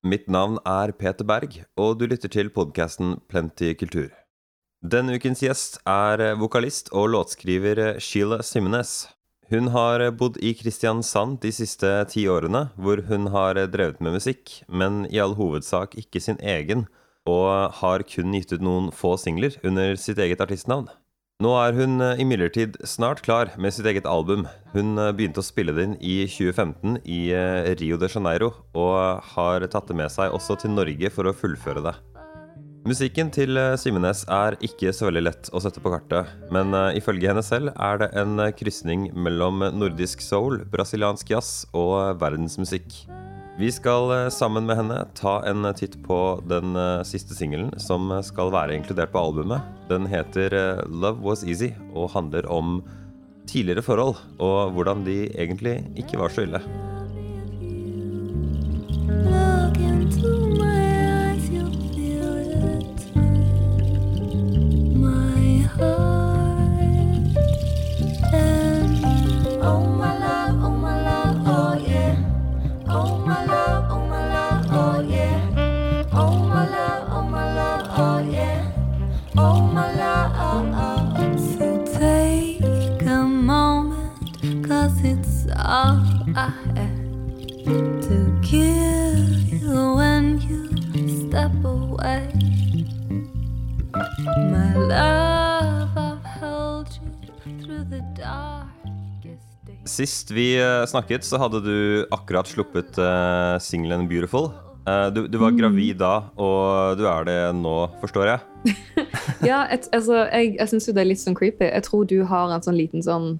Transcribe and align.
Mitt 0.00 0.30
navn 0.32 0.56
er 0.64 0.94
Peter 0.96 1.26
Berg, 1.28 1.58
og 1.76 1.98
du 2.00 2.06
lytter 2.08 2.30
til 2.32 2.48
podkasten 2.48 3.18
Plenty 3.28 3.74
kultur. 3.76 4.08
Denne 4.80 5.18
ukens 5.20 5.42
gjest 5.44 5.76
er 5.84 6.38
vokalist 6.40 6.88
og 6.96 7.10
låtskriver 7.12 7.98
Sheila 8.00 8.38
Simnes. 8.40 9.10
Hun 9.52 9.68
har 9.74 10.06
bodd 10.16 10.38
i 10.40 10.54
Kristiansand 10.56 11.42
de 11.42 11.52
siste 11.52 11.90
ti 12.08 12.24
årene, 12.32 12.70
hvor 12.80 13.04
hun 13.10 13.28
har 13.34 13.60
drevet 13.68 14.00
med 14.00 14.16
musikk, 14.16 14.62
men 14.72 15.04
i 15.12 15.20
all 15.20 15.36
hovedsak 15.36 15.98
ikke 16.00 16.24
sin 16.24 16.40
egen, 16.40 16.86
og 17.28 17.76
har 17.82 18.06
kun 18.08 18.32
gitt 18.38 18.56
ut 18.56 18.64
noen 18.64 18.88
få 18.96 19.18
singler 19.20 19.60
under 19.60 20.00
sitt 20.00 20.16
eget 20.16 20.40
artistnavn. 20.40 20.88
Nå 21.40 21.54
er 21.56 21.72
hun 21.72 22.02
eh, 22.04 22.18
imidlertid 22.20 22.74
snart 22.84 23.22
klar 23.24 23.48
med 23.56 23.72
sitt 23.72 23.86
eget 23.88 24.04
album. 24.04 24.42
Hun 24.74 25.00
eh, 25.00 25.08
begynte 25.16 25.40
å 25.40 25.46
spille 25.46 25.72
det 25.72 25.86
inn 25.86 25.94
i 26.04 26.18
2015 26.28 26.98
i 27.08 27.20
eh, 27.32 27.70
Rio 27.80 27.96
de 27.96 28.10
Janeiro, 28.12 28.50
og 28.76 29.24
har 29.32 29.64
tatt 29.72 29.88
det 29.88 29.96
med 29.96 30.12
seg 30.12 30.36
også 30.36 30.58
til 30.60 30.74
Norge 30.76 31.08
for 31.14 31.30
å 31.30 31.32
fullføre 31.32 31.84
det. 31.86 31.94
Musikken 32.84 33.32
til 33.32 33.56
Simenes 33.80 34.26
er 34.32 34.58
ikke 34.64 34.92
så 34.96 35.08
veldig 35.08 35.24
lett 35.24 35.48
å 35.52 35.60
sette 35.64 35.80
på 35.84 35.92
kartet, 35.92 36.28
men 36.52 36.72
ifølge 36.96 37.28
henne 37.28 37.44
selv 37.44 37.74
er 37.76 38.00
det 38.00 38.08
en 38.16 38.40
krysning 38.56 39.10
mellom 39.12 39.60
nordisk 39.76 40.24
soul, 40.24 40.62
brasiliansk 40.72 41.34
jazz 41.34 41.66
og 41.76 42.20
verdensmusikk. 42.22 43.02
Vi 43.58 43.72
skal 43.72 44.10
eh, 44.14 44.28
sammen 44.28 44.66
med 44.66 44.78
henne 44.78 45.00
ta 45.18 45.40
en 45.48 45.66
titt 45.76 45.98
på 46.06 46.18
den 46.48 46.76
eh, 46.78 47.02
siste 47.04 47.34
singelen 47.36 47.72
som 47.82 48.12
skal 48.24 48.52
være 48.54 48.76
inkludert 48.78 49.12
på 49.12 49.20
albumet. 49.20 49.66
Den 49.90 50.06
heter 50.08 50.54
eh, 50.54 50.84
'Love 50.86 51.20
Was 51.26 51.44
Easy' 51.44 51.74
og 51.94 52.12
handler 52.14 52.46
om 52.50 52.80
tidligere 53.50 53.82
forhold 53.82 54.16
og 54.38 54.72
hvordan 54.76 55.04
de 55.04 55.26
egentlig 55.34 55.82
ikke 55.98 56.20
var 56.20 56.30
så 56.30 56.46
ille. 56.46 56.62
Sist 100.00 100.30
vi 100.32 100.54
eh, 100.56 100.86
snakket, 100.88 101.26
så 101.28 101.36
hadde 101.42 101.60
du 101.60 101.78
akkurat 102.14 102.48
sluppet 102.48 102.96
uh, 102.96 103.58
singelen 103.60 104.06
'Beautiful'. 104.08 104.48
Uh, 104.88 105.10
du, 105.12 105.26
du, 105.28 105.36
var 105.36 105.52
gravid 105.52 105.98
da, 106.00 106.30
og 106.40 106.96
du 106.96 107.04
er 107.04 107.26
det 107.28 107.36
nå, 107.58 107.74
forstår 108.00 108.30
jeg? 108.30 108.76
ja, 109.50 109.66
et, 109.68 109.90
altså, 109.92 110.22
jeg, 110.30 110.54
jeg 110.56 110.70
syns 110.70 110.88
jo 110.88 110.94
det 110.96 111.02
er 111.02 111.10
litt 111.10 111.20
sånn 111.20 111.36
creepy. 111.36 111.68
Jeg 111.68 111.84
tror 111.84 112.08
du 112.08 112.16
har 112.30 112.54
en 112.54 112.64
sånn 112.64 112.78
liten 112.78 113.04
sånn 113.04 113.34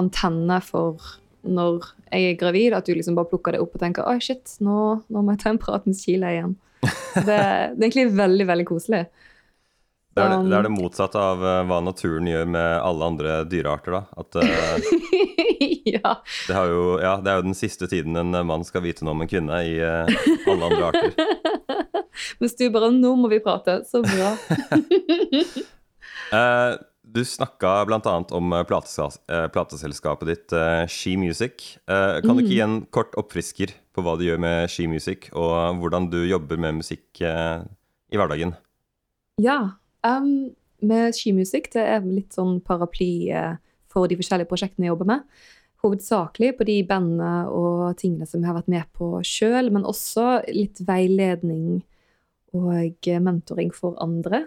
antenne 0.00 0.62
for 0.64 0.96
når 1.44 1.90
jeg 2.08 2.30
er 2.30 2.40
gravid, 2.40 2.72
at 2.78 2.88
du 2.88 2.94
liksom 2.96 3.18
bare 3.18 3.28
plukker 3.28 3.52
det 3.52 3.60
opp 3.60 3.76
og 3.76 3.84
tenker 3.84 4.08
'oi, 4.08 4.16
shit, 4.24 4.56
nå, 4.64 4.78
nå 5.12 5.20
må 5.20 5.36
jeg 5.36 5.42
ta 5.44 5.52
en 5.52 5.60
prat 5.60 5.84
med 5.84 5.98
Sheila 6.00 6.32
igjen'. 6.32 6.56
Det, 7.12 7.26
det, 7.28 7.36
er 7.36 7.84
egentlig 7.84 8.08
veldig, 8.16 8.48
veldig 8.48 8.64
koselig. 8.64 9.04
Det 10.12 10.20
er 10.20 10.28
det, 10.28 10.50
det 10.50 10.56
er 10.58 10.66
det, 10.66 10.74
motsatte 10.74 11.16
av 11.16 11.40
uh, 11.40 11.62
hva 11.64 11.78
naturen 11.80 12.26
gjør 12.28 12.44
med 12.52 12.84
alle 12.84 13.06
andre 13.14 13.48
dyrearter, 13.48 13.94
da. 13.96 14.02
At, 14.20 14.36
uh, 14.36 14.44
ja. 15.94 16.20
Det, 16.48 16.56
jo, 16.68 17.00
ja. 17.00 17.16
det, 17.24 17.32
er 17.32 17.36
jo 17.40 17.46
den 17.46 17.56
siste 17.56 17.88
tiden 17.88 18.16
en 18.20 18.36
mann 18.44 18.60
skal 18.68 18.84
vite 18.84 19.04
noe 19.06 19.14
om 19.16 19.22
en 19.24 19.30
kvinne 19.30 19.56
i 19.64 19.80
uh, 19.80 20.04
alle 20.52 20.68
andre 20.68 20.84
arter. 20.90 21.16
Mens 22.42 22.54
du 22.60 22.68
bare 22.74 22.90
'Nå 22.92 23.14
må 23.16 23.28
vi 23.32 23.40
prate'. 23.40 23.88
Så 23.88 24.04
bra. 24.04 24.36
du 27.12 27.24
snakka 27.24 27.84
bl.a. 27.88 28.24
om 28.36 28.52
plateselskapet 28.68 30.28
ditt 30.28 30.52
She 30.92 31.16
Music. 31.16 31.80
kan 31.88 32.36
du 32.36 32.44
ikke 32.44 32.52
gi 32.52 32.60
en 32.64 32.84
kort 32.92 33.16
oppfrisker 33.16 33.72
på 33.96 34.04
hva 34.04 34.20
du 34.20 34.28
gjør 34.28 34.44
med 34.44 34.68
She 34.72 34.84
Music, 34.88 35.32
og 35.32 35.80
hvordan 35.80 36.12
du 36.12 36.20
jobber 36.28 36.60
med 36.60 36.84
musikk 36.84 37.24
i 37.24 38.16
hverdagen? 38.20 38.52
Ja, 39.40 39.80
Um, 40.06 40.52
med 40.82 41.14
skimusikk 41.14 41.70
det 41.76 41.82
er 41.86 42.06
litt 42.06 42.34
sånn 42.34 42.58
paraply 42.66 43.30
uh, 43.30 43.54
for 43.92 44.10
de 44.10 44.18
forskjellige 44.18 44.50
prosjektene 44.50 44.88
jeg 44.88 44.94
jobber 44.94 45.10
med. 45.12 45.26
Hovedsakelig 45.82 46.52
på 46.58 46.66
de 46.66 46.76
bandene 46.86 47.50
og 47.50 47.96
tingene 47.98 48.26
som 48.28 48.42
jeg 48.42 48.50
har 48.50 48.58
vært 48.60 48.70
med 48.70 48.90
på 48.98 49.14
sjøl, 49.26 49.70
men 49.74 49.86
også 49.88 50.42
litt 50.50 50.82
veiledning 50.86 51.82
og 52.52 53.08
mentoring 53.24 53.72
for 53.74 53.98
andre. 54.02 54.44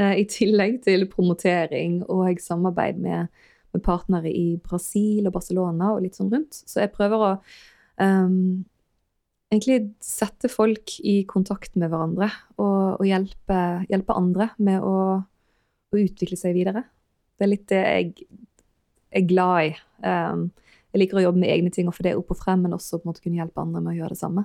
Uh, 0.00 0.14
I 0.20 0.26
tillegg 0.30 0.82
til 0.86 1.08
promotering 1.10 2.02
og 2.06 2.40
samarbeid 2.42 3.00
med, 3.02 3.32
med, 3.72 3.84
partnere 3.84 4.30
i 4.32 4.56
Brasil 4.62 5.26
og 5.28 5.36
Barcelona 5.36 5.94
og 5.94 6.04
litt 6.04 6.18
sånn 6.18 6.32
rundt. 6.32 6.60
Så 6.68 6.84
jeg 6.84 6.94
prøver 6.94 7.24
å 7.24 7.32
um, 8.00 8.64
egentlig 9.48 9.78
sette 10.04 10.50
folk 10.52 10.98
i 11.00 11.22
kontakt 11.28 11.74
med 11.78 11.90
hverandre 11.92 12.28
og, 12.58 12.98
og 13.00 13.04
hjelpe, 13.06 13.58
hjelpe, 13.88 14.16
andre 14.16 14.50
med 14.60 14.84
å, 14.84 14.94
å, 15.24 15.96
utvikle 15.96 16.38
seg 16.38 16.56
videre. 16.56 16.84
Det 17.38 17.46
er 17.46 17.52
litt 17.52 17.68
det 17.70 17.82
jeg 17.82 18.28
er 19.18 19.28
glad 19.28 19.70
i. 19.70 19.74
Um, 20.04 20.48
jeg 20.92 21.02
liker 21.02 21.20
å 21.20 21.26
jobbe 21.28 21.40
med 21.40 21.52
egne 21.52 21.72
ting 21.72 21.88
og 21.88 21.96
få 21.96 22.04
det 22.04 22.16
opp 22.18 22.32
og 22.34 22.40
frem, 22.40 22.64
men 22.64 22.76
også 22.76 22.98
på 22.98 23.06
en 23.06 23.12
måte 23.12 23.24
kunne 23.24 23.40
hjelpe 23.40 23.62
andre 23.62 23.82
med 23.84 23.94
å 23.94 23.98
gjøre 24.02 24.16
det 24.16 24.20
samme. 24.20 24.44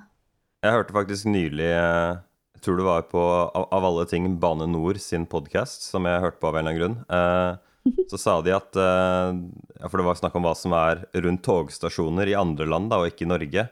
Jeg 0.64 0.78
hørte 0.78 0.96
faktisk 0.96 1.28
nylig, 1.28 1.68
eh, 1.68 2.14
jeg 2.56 2.64
tror 2.64 2.80
det 2.80 2.88
var 2.88 3.06
på 3.12 3.22
av 3.60 3.88
alle 3.90 4.06
ting 4.08 4.30
Bane 4.40 4.68
Nor 4.72 5.00
sin 5.04 5.26
podkast, 5.28 5.84
som 5.90 6.08
jeg 6.08 6.24
hørte 6.24 6.40
på 6.40 6.52
av 6.52 6.60
en 6.60 6.68
eller 6.68 6.72
annen 6.72 6.80
grunn. 6.80 6.98
Uh, 7.12 7.60
så 8.08 8.20
sa 8.20 8.38
de 8.40 8.54
at 8.56 8.78
eh, 8.80 9.88
For 9.90 10.00
det 10.00 10.06
var 10.08 10.16
snakk 10.16 10.36
om 10.40 10.46
hva 10.48 10.54
som 10.56 10.72
er 10.78 11.02
rundt 11.20 11.44
togstasjoner 11.44 12.32
i 12.32 12.38
andre 12.40 12.68
land, 12.70 12.88
da, 12.92 13.02
og 13.02 13.12
ikke 13.12 13.26
i 13.28 13.32
Norge. 13.34 13.66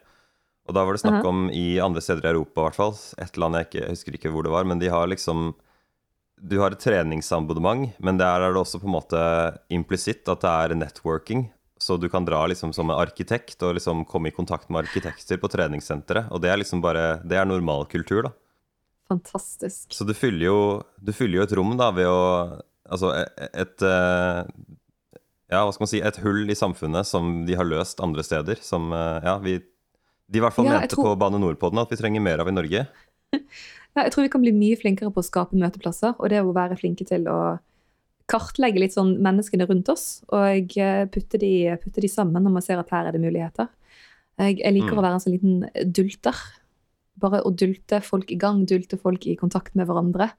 Og 0.70 0.76
da 0.78 0.84
var 0.86 0.96
det 0.96 1.02
snakk 1.02 1.26
om 1.26 1.48
i 1.50 1.80
andre 1.82 2.04
steder 2.04 2.28
i 2.28 2.32
Europa, 2.36 2.62
i 2.62 2.66
hvert 2.68 2.78
fall. 2.78 2.94
Et 3.24 3.40
land 3.42 3.58
jeg, 3.58 3.68
ikke, 3.68 3.80
jeg 3.82 3.96
husker 3.96 4.18
ikke 4.18 4.34
hvor 4.34 4.46
det 4.46 4.54
var, 4.54 4.68
men 4.70 4.82
de 4.82 4.92
har 4.94 5.10
liksom 5.10 5.54
Du 6.42 6.56
har 6.58 6.74
et 6.74 6.82
treningsabonnement, 6.82 7.92
men 8.02 8.18
der 8.18 8.42
er 8.42 8.54
det 8.54 8.62
også 8.62 8.80
på 8.82 8.88
en 8.90 8.96
måte 8.96 9.20
implisitt 9.70 10.26
at 10.32 10.42
det 10.42 10.50
er 10.50 10.76
networking. 10.76 11.52
Så 11.78 11.98
du 11.98 12.08
kan 12.10 12.26
dra 12.26 12.46
liksom 12.50 12.74
som 12.74 12.90
en 12.90 12.98
arkitekt 12.98 13.62
og 13.66 13.76
liksom 13.78 14.06
komme 14.06 14.30
i 14.30 14.34
kontakt 14.34 14.70
med 14.70 14.86
arkitekter 14.86 15.38
på 15.42 15.50
treningssenteret. 15.50 16.30
Og 16.34 16.42
det 16.42 16.50
er 16.50 16.58
liksom 16.62 16.82
bare 16.82 17.22
Det 17.26 17.38
er 17.38 17.46
normalkultur, 17.46 18.24
da. 18.30 18.32
Fantastisk. 19.10 19.90
Så 19.94 20.06
du 20.06 20.14
fyller 20.14 20.46
jo, 20.46 20.60
du 20.98 21.12
fyller 21.14 21.42
jo 21.42 21.46
et 21.48 21.56
rom 21.58 21.74
da 21.78 21.92
ved 21.96 22.10
å 22.10 22.22
Altså 22.92 23.14
et, 23.16 23.52
et 23.56 23.84
eh, 23.88 24.40
ja, 25.52 25.62
hva 25.64 25.72
skal 25.72 25.86
man 25.86 25.92
si, 25.92 26.02
et 26.04 26.18
hull 26.24 26.50
i 26.52 26.58
samfunnet 26.58 27.08
som 27.08 27.46
de 27.48 27.56
har 27.56 27.68
løst 27.68 28.02
andre 28.04 28.24
steder. 28.26 28.60
Som 28.64 28.92
eh, 28.96 29.28
ja, 29.28 29.38
vi 29.44 29.60
de 30.32 30.40
i 30.40 30.44
hvert 30.44 30.56
fall 30.56 30.70
ja, 30.70 30.80
mente 30.80 30.96
tror... 30.96 31.12
på 31.12 31.18
Bane 31.20 31.42
NOR-poden 31.42 31.82
at 31.82 31.92
vi 31.92 32.00
trenger 32.00 32.24
mer 32.24 32.44
av 32.44 32.50
i 32.50 32.56
Norge. 32.56 32.86
ja, 33.36 34.00
jeg 34.06 34.14
tror 34.14 34.26
vi 34.26 34.32
kan 34.32 34.44
bli 34.44 34.54
mye 34.56 34.80
flinkere 34.80 35.12
på 35.12 35.24
å 35.24 35.28
skape 35.28 35.60
møteplasser, 35.60 36.16
og 36.18 36.32
det 36.32 36.40
å 36.44 36.56
være 36.56 36.80
flinke 36.80 37.08
til 37.08 37.28
å 37.32 37.42
kartlegge 38.32 38.80
litt 38.80 38.96
sånn 38.96 39.18
menneskene 39.24 39.68
rundt 39.68 39.92
oss, 39.92 40.22
og 40.32 40.78
eh, 40.80 41.04
putte 41.12 41.40
de, 41.42 41.54
putte 41.82 42.04
de 42.04 42.12
sammen 42.12 42.46
når 42.46 42.56
man 42.56 42.64
ser 42.64 42.80
at 42.80 42.92
her 42.96 43.10
er 43.10 43.18
det 43.18 43.24
muligheter. 43.24 43.68
Jeg, 44.40 44.62
jeg 44.62 44.76
liker 44.78 44.96
mm. 44.96 45.00
å 45.02 45.04
være 45.04 45.18
en 45.18 45.24
sånn 45.24 45.36
liten 45.36 45.92
dulter. 45.92 46.38
Bare 47.22 47.44
å 47.46 47.52
dulte 47.52 48.00
folk 48.06 48.32
i 48.32 48.40
gang, 48.40 48.64
dulte 48.70 48.98
folk 49.02 49.28
i 49.28 49.36
kontakt 49.38 49.76
med 49.76 49.90
hverandre. 49.90 50.32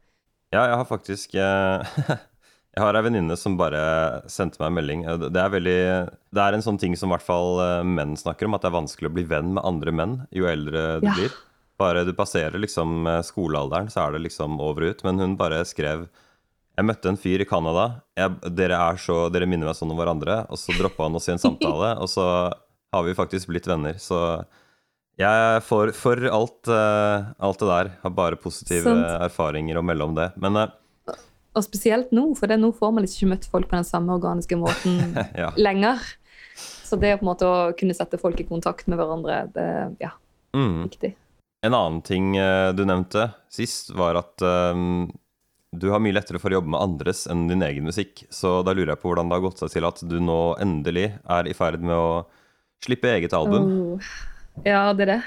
Ja, 0.52 0.64
jeg 0.70 0.78
har 0.80 0.88
faktisk 0.88 1.36
eh, 1.36 1.92
Jeg 2.72 2.86
har 2.86 2.96
ei 2.96 3.04
venninne 3.04 3.36
som 3.36 3.58
bare 3.60 3.80
sendte 4.32 4.56
meg 4.62 4.70
en 4.70 4.76
melding. 4.78 5.00
Det 5.28 5.40
er, 5.40 5.50
veldig, 5.52 5.80
det 6.32 6.40
er 6.40 6.56
en 6.56 6.64
sånn 6.64 6.80
ting 6.80 6.94
som 6.96 7.10
i 7.10 7.14
hvert 7.14 7.26
fall 7.26 7.60
eh, 7.60 7.80
menn 7.84 8.14
snakker 8.16 8.48
om, 8.48 8.56
at 8.56 8.64
det 8.64 8.70
er 8.70 8.78
vanskelig 8.78 9.10
å 9.10 9.16
bli 9.18 9.24
venn 9.28 9.50
med 9.58 9.66
andre 9.68 9.92
menn 9.92 10.14
jo 10.32 10.48
eldre 10.48 10.84
du 11.02 11.10
ja. 11.10 11.16
blir. 11.18 11.34
Bare 11.82 12.06
du 12.08 12.14
passerer 12.16 12.56
liksom 12.62 13.04
eh, 13.10 13.20
skolealderen, 13.28 13.92
så 13.92 14.06
er 14.06 14.16
det 14.16 14.24
liksom 14.24 14.56
over 14.64 14.86
og 14.86 14.94
ut. 14.94 15.04
Men 15.04 15.20
hun 15.20 15.36
bare 15.40 15.60
skrev 15.68 16.08
Jeg 16.72 16.88
møtte 16.88 17.12
en 17.12 17.20
fyr 17.20 17.44
i 17.44 17.48
Canada. 17.48 18.00
Dere, 18.16 18.80
dere 19.36 19.46
minner 19.50 19.68
meg 19.68 19.76
sånn 19.76 19.92
om 19.92 19.98
hverandre. 20.00 20.46
Og 20.48 20.56
så 20.56 20.72
droppa 20.72 21.04
han 21.04 21.20
oss 21.20 21.28
i 21.28 21.34
en 21.36 21.42
samtale, 21.42 21.92
og 22.02 22.08
så 22.08 22.24
har 22.92 23.04
vi 23.04 23.18
faktisk 23.18 23.52
blitt 23.52 23.68
venner. 23.68 24.00
Så 24.00 24.16
jeg 25.20 25.60
får 25.68 25.92
for 25.92 26.24
alt, 26.32 26.72
eh, 26.72 27.32
alt 27.36 27.60
det 27.60 27.68
der. 27.68 27.92
Har 28.06 28.16
bare 28.16 28.40
positive 28.40 28.88
Sånt. 28.88 29.10
erfaringer 29.28 29.76
å 29.76 29.84
melde 29.84 30.08
om 30.08 30.16
det. 30.16 30.32
Men 30.40 30.64
og 31.52 31.64
spesielt 31.66 32.12
nå, 32.16 32.30
for 32.38 32.52
nå 32.56 32.72
får 32.76 32.92
man 32.96 33.06
ikke 33.06 33.28
møtt 33.30 33.46
folk 33.50 33.68
på 33.70 33.78
den 33.78 33.88
samme 33.88 34.14
organiske 34.16 34.56
måten 34.60 35.16
ja. 35.42 35.50
lenger. 35.60 36.00
Så 36.56 36.98
det 37.00 37.18
måte 37.24 37.48
å 37.48 37.72
kunne 37.76 37.96
sette 37.96 38.20
folk 38.20 38.40
i 38.40 38.48
kontakt 38.48 38.88
med 38.90 39.00
hverandre, 39.00 39.46
det 39.54 39.66
ja, 40.02 40.12
mm. 40.56 40.78
viktig. 40.86 41.14
En 41.64 41.76
annen 41.78 42.00
ting 42.04 42.34
eh, 42.36 42.72
du 42.74 42.82
nevnte 42.88 43.30
sist, 43.52 43.92
var 43.96 44.18
at 44.18 44.42
um, 44.42 45.06
du 45.72 45.86
har 45.92 46.02
mye 46.02 46.16
lettere 46.16 46.40
for 46.42 46.52
å 46.52 46.58
jobbe 46.58 46.72
med 46.74 46.82
andres 46.82 47.24
enn 47.30 47.46
din 47.48 47.62
egen 47.64 47.86
musikk. 47.88 48.24
Så 48.34 48.60
da 48.66 48.74
lurer 48.74 48.92
jeg 48.92 49.02
på 49.02 49.12
hvordan 49.12 49.30
det 49.30 49.38
har 49.38 49.44
gått 49.46 49.62
seg 49.62 49.72
til 49.76 49.88
at 49.88 50.02
du 50.04 50.18
nå 50.20 50.40
endelig 50.60 51.12
er 51.22 51.48
i 51.48 51.54
ferd 51.56 51.84
med 51.84 51.96
å 51.96 52.24
slippe 52.82 53.12
eget 53.14 53.36
album. 53.36 53.70
Oh. 53.94 54.12
Ja, 54.66 54.90
det 54.92 55.06
er 55.06 55.12
det. 55.14 55.20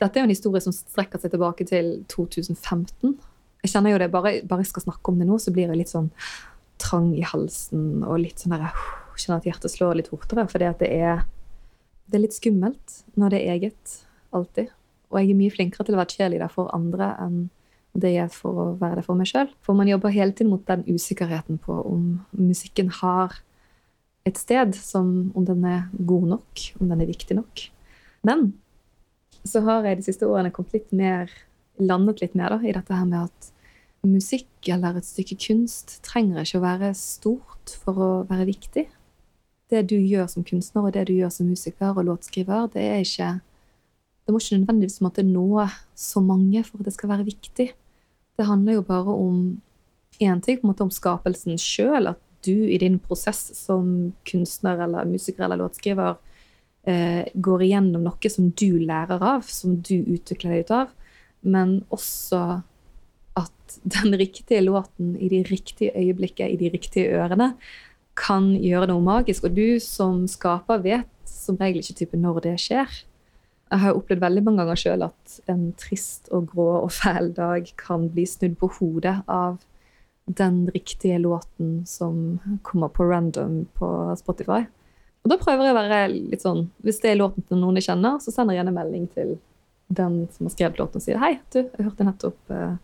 Dette 0.00 0.16
er 0.16 0.24
jo 0.24 0.28
en 0.28 0.32
historie 0.32 0.62
som 0.64 0.74
strekker 0.76 1.20
seg 1.20 1.32
tilbake 1.34 1.66
til 1.68 1.92
2015. 2.12 3.16
Jeg 3.64 3.72
kjenner 3.72 3.94
jo 3.94 4.00
det, 4.02 4.10
Bare, 4.12 4.32
bare 4.46 4.62
jeg 4.64 4.70
skal 4.70 4.86
snakke 4.86 5.12
om 5.12 5.18
det 5.20 5.26
nå, 5.28 5.38
så 5.42 5.52
blir 5.54 5.70
jeg 5.70 5.80
litt 5.80 5.92
sånn 5.92 6.10
trang 6.82 7.08
i 7.16 7.24
halsen 7.24 8.04
og 8.04 8.20
litt 8.20 8.42
sånn 8.42 8.56
der, 8.56 8.68
jeg 8.68 8.94
Kjenner 9.16 9.40
at 9.40 9.46
hjertet 9.48 9.72
slår 9.72 9.94
litt 9.96 10.10
fortere. 10.12 10.42
For 10.52 10.60
det, 10.60 10.74
det 10.76 10.90
er 10.92 12.20
litt 12.20 12.36
skummelt 12.36 12.98
når 13.16 13.32
det 13.32 13.38
er 13.40 13.54
eget. 13.54 13.94
Alltid. 14.36 14.68
Og 15.08 15.16
jeg 15.22 15.30
er 15.32 15.38
mye 15.38 15.54
flinkere 15.54 15.86
til 15.86 15.96
å 15.96 16.00
være 16.02 16.12
cheerleader 16.12 16.52
for 16.52 16.68
andre 16.76 17.14
enn 17.24 17.38
det 17.96 18.10
jeg 18.12 18.26
er 18.26 18.32
for 18.32 18.60
å 18.60 18.66
være 18.76 19.00
det 19.00 19.06
for 19.06 19.16
meg 19.16 19.30
sjøl. 19.30 19.48
For 19.64 19.78
man 19.78 19.88
jobber 19.88 20.12
hele 20.12 20.34
tiden 20.36 20.52
mot 20.52 20.64
den 20.68 20.84
usikkerheten 20.84 21.56
på 21.62 21.78
om 21.80 22.02
musikken 22.36 22.90
har 23.00 23.38
et 24.26 24.36
sted, 24.36 24.74
som 24.76 25.30
om 25.38 25.46
den 25.46 25.64
er 25.64 25.86
god 25.96 26.28
nok, 26.34 26.64
om 26.80 26.90
den 26.90 27.00
er 27.00 27.08
viktig 27.08 27.38
nok. 27.38 27.62
Men 28.26 28.50
så 29.46 29.62
har 29.64 29.86
jeg 29.86 30.00
de 30.00 30.06
siste 30.08 30.26
årene 30.28 30.52
kommet 30.52 30.74
litt 30.74 30.92
mer, 30.96 31.30
landet 31.82 32.22
litt 32.22 32.34
mer 32.38 32.56
da, 32.56 32.60
i 32.62 32.74
dette 32.74 32.94
her 32.94 33.06
med 33.08 33.28
at 33.28 33.52
musikk 34.06 34.68
eller 34.70 34.98
et 34.98 35.06
stykke 35.08 35.38
kunst 35.42 35.98
trenger 36.06 36.44
ikke 36.44 36.60
å 36.60 36.64
være 36.64 36.92
stort 36.98 37.74
for 37.82 37.98
å 37.98 38.10
være 38.28 38.46
viktig. 38.48 38.86
Det 39.70 39.82
du 39.90 39.96
gjør 39.98 40.28
som 40.30 40.46
kunstner, 40.46 40.86
og 40.86 40.94
det 40.94 41.08
du 41.08 41.16
gjør 41.16 41.32
som 41.34 41.48
musiker 41.50 41.96
og 41.96 42.06
låtskriver, 42.06 42.70
det 42.74 42.86
er 42.86 43.02
ikke 43.02 43.40
Det 44.26 44.32
må 44.34 44.40
ikke 44.40 44.56
nødvendigvis 44.58 45.02
måtte 45.06 45.22
nå 45.22 45.68
så 45.94 46.18
mange 46.18 46.58
for 46.66 46.80
at 46.80 46.88
det 46.88 46.94
skal 46.96 47.12
være 47.12 47.28
viktig. 47.28 47.66
Det 48.34 48.46
handler 48.48 48.72
jo 48.72 48.82
bare 48.82 49.12
om 49.14 49.36
én 50.18 50.40
ting, 50.42 50.58
på 50.58 50.66
en 50.66 50.72
måte 50.72 50.82
om 50.82 50.90
skapelsen 50.90 51.54
sjøl. 51.54 52.08
At 52.10 52.18
du 52.42 52.66
i 52.66 52.78
din 52.78 52.98
prosess 52.98 53.52
som 53.54 54.12
kunstner 54.26 54.82
eller 54.82 55.06
musiker 55.06 55.44
eller 55.44 55.60
låtskriver 55.60 56.16
eh, 56.86 57.22
går 57.34 57.62
igjennom 57.62 58.02
noe 58.02 58.32
som 58.32 58.50
du 58.50 58.78
lærer 58.82 59.22
av, 59.22 59.46
som 59.46 59.78
du 59.78 59.94
utvikler 60.02 60.56
deg 60.56 60.66
ut 60.66 60.74
av. 60.74 60.90
Men 61.46 61.78
også 61.94 62.60
at 63.38 63.76
den 63.82 64.16
riktige 64.18 64.64
låten 64.64 65.14
i 65.20 65.28
de 65.30 65.42
riktige 65.46 65.92
øyeblikket, 65.94 66.54
i 66.54 66.60
de 66.60 66.70
riktige 66.72 67.12
ørene, 67.18 67.54
kan 68.16 68.48
gjøre 68.56 68.88
noe 68.90 69.04
magisk. 69.04 69.44
Og 69.44 69.56
du 69.56 69.78
som 69.82 70.24
skaper 70.30 70.80
vet 70.84 71.12
som 71.28 71.58
regel 71.60 71.82
ikke 71.82 71.98
type 72.00 72.18
når 72.18 72.42
det 72.48 72.56
skjer. 72.62 72.90
Jeg 73.66 73.82
har 73.82 73.98
opplevd 73.98 74.22
veldig 74.22 74.44
mange 74.46 74.62
ganger 74.62 74.78
sjøl 74.78 75.04
at 75.08 75.38
en 75.50 75.72
trist 75.78 76.30
og 76.34 76.52
grå 76.52 76.68
og 76.84 76.92
fæl 76.94 77.32
dag 77.36 77.66
kan 77.80 78.06
bli 78.14 78.26
snudd 78.30 78.54
på 78.60 78.70
hodet 78.78 79.18
av 79.26 79.58
den 80.26 80.64
riktige 80.74 81.18
låten 81.22 81.82
som 81.86 82.38
kommer 82.66 82.90
på 82.94 83.06
random 83.06 83.64
på 83.78 83.90
Spotify. 84.18 84.64
Og 85.26 85.30
da 85.30 85.38
prøver 85.38 85.66
jeg 85.66 85.74
å 85.74 85.78
være 85.80 86.00
litt 86.14 86.44
sånn 86.44 86.68
Hvis 86.86 87.00
det 87.02 87.10
er 87.10 87.18
låten 87.18 87.42
til 87.46 87.58
noen 87.58 87.78
jeg 87.80 87.88
kjenner, 87.88 88.20
så 88.22 88.30
sender 88.30 88.54
jeg 88.54 88.62
gjerne 88.62 88.74
melding 88.76 89.08
til 89.14 89.34
den 89.86 90.26
som 90.32 90.46
har 90.46 90.54
skrevet 90.54 90.78
låten 90.78 91.02
sier 91.02 91.20
hei, 91.22 91.36
du, 91.54 91.62
jeg 91.62 91.86
hørte 91.86 92.06
nettopp 92.06 92.52
uh, 92.52 92.74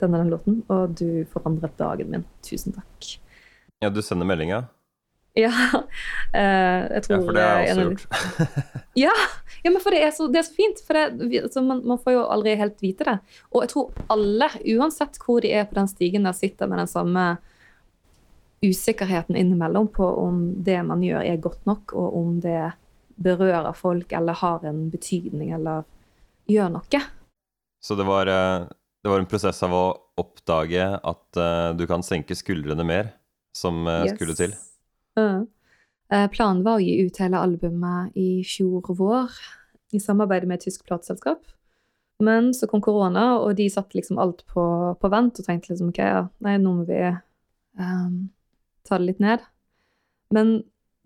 denne 0.00 0.22
den 0.22 0.32
låten, 0.32 0.62
og 0.72 0.96
du 0.98 1.24
forandret 1.32 1.76
dagen 1.80 2.10
min. 2.12 2.24
Tusen 2.44 2.76
takk. 2.76 3.12
Ja, 3.80 3.90
du 3.92 4.02
sender 4.04 4.28
meldinga? 4.28 4.64
Ja. 5.36 5.52
Uh, 6.32 6.84
jeg 6.96 7.02
tror 7.04 7.16
Ja, 7.16 7.22
for 7.24 7.36
det 7.36 7.44
har 7.44 7.60
jeg 7.60 7.74
også 7.74 7.88
gjort. 7.88 8.54
ja, 9.04 9.16
ja, 9.64 9.72
men 9.72 9.80
for 9.84 9.96
det 9.96 10.04
er 10.04 10.14
så, 10.16 10.28
det 10.32 10.40
er 10.40 10.46
så 10.48 10.56
fint. 10.56 10.80
For 10.86 10.96
det, 10.96 11.42
altså, 11.42 11.64
man, 11.64 11.82
man, 11.84 12.00
får 12.00 12.16
jo 12.16 12.24
aldri 12.36 12.56
helt 12.60 12.80
vite 12.84 13.08
det. 13.08 13.18
Og 13.52 13.64
jeg 13.64 13.74
tror 13.74 14.06
alle, 14.12 14.48
uansett 14.76 15.20
hvor 15.24 15.44
de 15.44 15.52
er 15.52 15.68
på 15.68 15.78
den 15.80 15.92
stigen, 15.92 16.28
der 16.28 16.36
sitter 16.36 16.70
med 16.70 16.84
den 16.84 16.90
samme 16.92 17.26
usikkerheten 18.64 19.36
innimellom 19.36 19.90
på 19.92 20.06
om 20.22 20.40
det 20.64 20.78
man 20.88 21.04
gjør, 21.04 21.20
er 21.22 21.44
godt 21.44 21.66
nok, 21.68 21.92
og 21.92 22.16
om 22.16 22.38
det 22.40 22.72
berører 23.16 23.76
folk 23.76 24.12
eller 24.12 24.36
har 24.40 24.64
en 24.68 24.86
betydning 24.92 25.52
eller 25.56 25.84
gjør 26.50 26.72
noe. 26.78 27.04
Så 27.82 27.94
det 27.98 28.06
var 28.08 28.30
uh 28.32 28.66
det 29.06 29.10
var 29.10 29.20
en 29.22 29.28
prosess 29.30 29.60
av 29.62 29.70
å 29.70 29.84
oppdage 30.18 30.82
at 30.82 31.38
uh, 31.38 31.70
du 31.78 31.84
kan 31.86 32.02
senke 32.02 32.34
skuldrene 32.34 32.82
mer, 32.82 33.12
som 33.54 33.84
uh, 33.86 34.00
yes. 34.02 34.16
skulle 34.16 34.34
til? 34.34 34.56
Uh. 35.14 35.46
planen 36.34 36.64
var 36.66 36.80
å 36.80 36.82
gi 36.82 37.06
ut 37.06 37.20
hele 37.22 37.38
albumet 37.38 38.18
i 38.18 38.42
fjor 38.42 38.90
vår, 38.98 39.36
i 39.94 40.02
samarbeid 40.02 40.48
med 40.50 40.58
et 40.58 40.66
tysk 40.66 40.82
plateselskap. 40.90 41.46
Men 42.18 42.50
så 42.50 42.66
kom 42.66 42.82
korona, 42.82 43.36
og 43.38 43.54
de 43.60 43.68
satte 43.70 43.94
liksom 43.94 44.18
alt 44.18 44.42
på, 44.50 44.66
på 44.98 45.12
vent 45.14 45.38
og 45.38 45.46
tenkte 45.46 45.70
liksom 45.70 45.94
OK, 45.94 46.02
ja, 46.02 46.24
nei, 46.42 46.56
nå 46.58 46.74
må 46.80 46.88
vi 46.90 46.98
um, 47.78 48.18
ta 48.90 48.98
det 48.98 49.12
litt 49.12 49.22
ned. 49.22 49.46
Men 50.34 50.56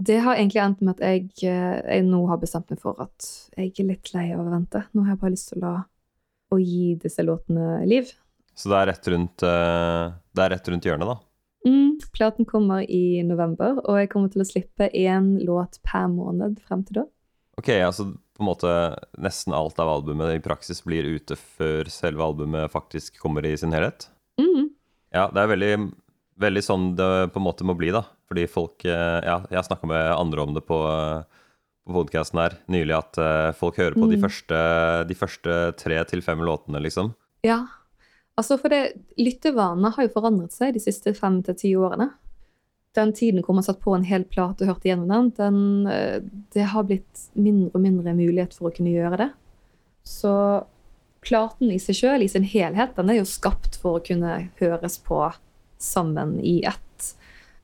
det 0.00 0.18
har 0.24 0.38
egentlig 0.38 0.62
endt 0.64 0.82
med 0.82 0.96
at 0.96 1.04
jeg, 1.04 1.30
jeg 1.44 2.04
nå 2.06 2.24
har 2.30 2.40
bestemt 2.40 2.72
meg 2.72 2.80
for 2.82 2.98
at 3.04 3.30
jeg 3.56 3.72
er 3.74 3.88
litt 3.92 4.12
lei 4.14 4.30
av 4.34 4.42
å 4.42 4.50
vente. 4.50 4.84
Nå 4.96 5.04
har 5.04 5.14
jeg 5.14 5.22
bare 5.22 5.34
lyst 5.36 5.52
til 5.52 5.66
å 5.68 5.74
å 6.50 6.58
gi 6.58 6.94
disse 7.00 7.24
låtene 7.26 7.82
liv. 7.88 8.10
Så 8.54 8.70
det 8.70 8.80
er 8.80 8.90
rett 8.90 9.10
rundt, 9.12 9.44
uh, 9.46 10.12
det 10.36 10.44
er 10.44 10.54
rett 10.56 10.70
rundt 10.72 10.88
hjørnet, 10.88 11.12
da? 11.12 11.18
Mm, 11.68 12.00
platen 12.16 12.48
kommer 12.48 12.84
i 12.84 13.20
november, 13.26 13.78
og 13.84 14.00
jeg 14.00 14.10
kommer 14.12 14.32
til 14.32 14.44
å 14.44 14.48
slippe 14.48 14.90
én 14.96 15.34
låt 15.44 15.78
per 15.86 16.08
måned 16.12 16.60
frem 16.66 16.84
til 16.88 17.02
da. 17.02 17.06
Ok, 17.60 17.72
altså 17.76 18.10
på 18.16 18.44
en 18.44 18.48
måte 18.48 18.74
nesten 19.20 19.52
alt 19.56 19.80
av 19.82 19.90
albumet 19.92 20.38
i 20.38 20.44
praksis 20.44 20.80
blir 20.86 21.04
ute 21.04 21.36
før 21.36 21.90
selve 21.92 22.24
albumet 22.24 22.72
faktisk 22.72 23.18
kommer 23.20 23.44
i 23.44 23.52
sin 23.60 23.74
helhet? 23.76 24.08
Mm. 24.40 24.70
Ja, 25.12 25.26
det 25.28 25.42
er 25.42 25.50
veldig, 25.52 25.72
veldig 26.40 26.62
sånn 26.64 26.86
det 26.98 27.10
på 27.34 27.40
en 27.40 27.46
måte 27.46 27.66
må 27.68 27.76
bli, 27.78 27.92
da. 27.94 28.04
Fordi 28.30 28.46
folk 28.50 28.86
eh, 28.88 29.18
Ja, 29.26 29.40
jeg 29.50 29.66
snakka 29.66 29.90
med 29.90 30.12
andre 30.14 30.46
om 30.46 30.56
det 30.56 30.64
på 30.68 30.78
uh, 30.86 31.26
på 31.86 31.96
podkasten 31.96 32.38
her 32.38 32.56
nylig 32.70 32.94
at 32.94 33.18
uh, 33.18 33.50
folk 33.56 33.78
hører 33.80 33.96
på 33.96 34.06
mm. 34.06 34.10
de, 34.12 34.18
første, 34.22 34.56
de 35.08 35.16
første 35.16 35.58
tre 35.80 36.00
til 36.10 36.22
fem 36.22 36.42
låtene, 36.44 36.82
liksom. 36.84 37.14
Ja. 37.46 37.64
Altså, 38.38 38.58
for 38.60 38.72
det, 38.72 39.00
lyttevanene 39.18 39.90
har 39.96 40.06
jo 40.06 40.12
forandret 40.14 40.54
seg 40.54 40.76
de 40.76 40.82
siste 40.82 41.14
fem 41.16 41.40
til 41.46 41.56
ti 41.58 41.72
årene. 41.76 42.10
Den 42.96 43.14
tiden 43.16 43.42
hvor 43.46 43.56
man 43.56 43.64
satt 43.66 43.80
på 43.82 43.94
en 43.96 44.06
hel 44.06 44.26
plate 44.28 44.64
og 44.64 44.74
hørte 44.74 44.90
gjennom 44.90 45.10
den, 45.10 45.32
den, 45.38 46.38
det 46.54 46.68
har 46.72 46.86
blitt 46.86 47.26
mindre 47.38 47.72
og 47.74 47.84
mindre 47.84 48.14
mulighet 48.18 48.56
for 48.56 48.70
å 48.70 48.74
kunne 48.74 48.94
gjøre 48.94 49.20
det. 49.20 49.28
Så 50.06 50.32
platen 51.24 51.70
i 51.72 51.78
seg 51.82 51.98
sjøl, 52.00 52.24
i 52.24 52.30
sin 52.32 52.46
helhet, 52.46 52.96
den 52.96 53.12
er 53.12 53.20
jo 53.20 53.28
skapt 53.28 53.78
for 53.80 53.98
å 53.98 54.04
kunne 54.04 54.38
høres 54.60 54.98
på 55.04 55.22
sammen 55.82 56.38
i 56.40 56.62
ett. 56.68 57.14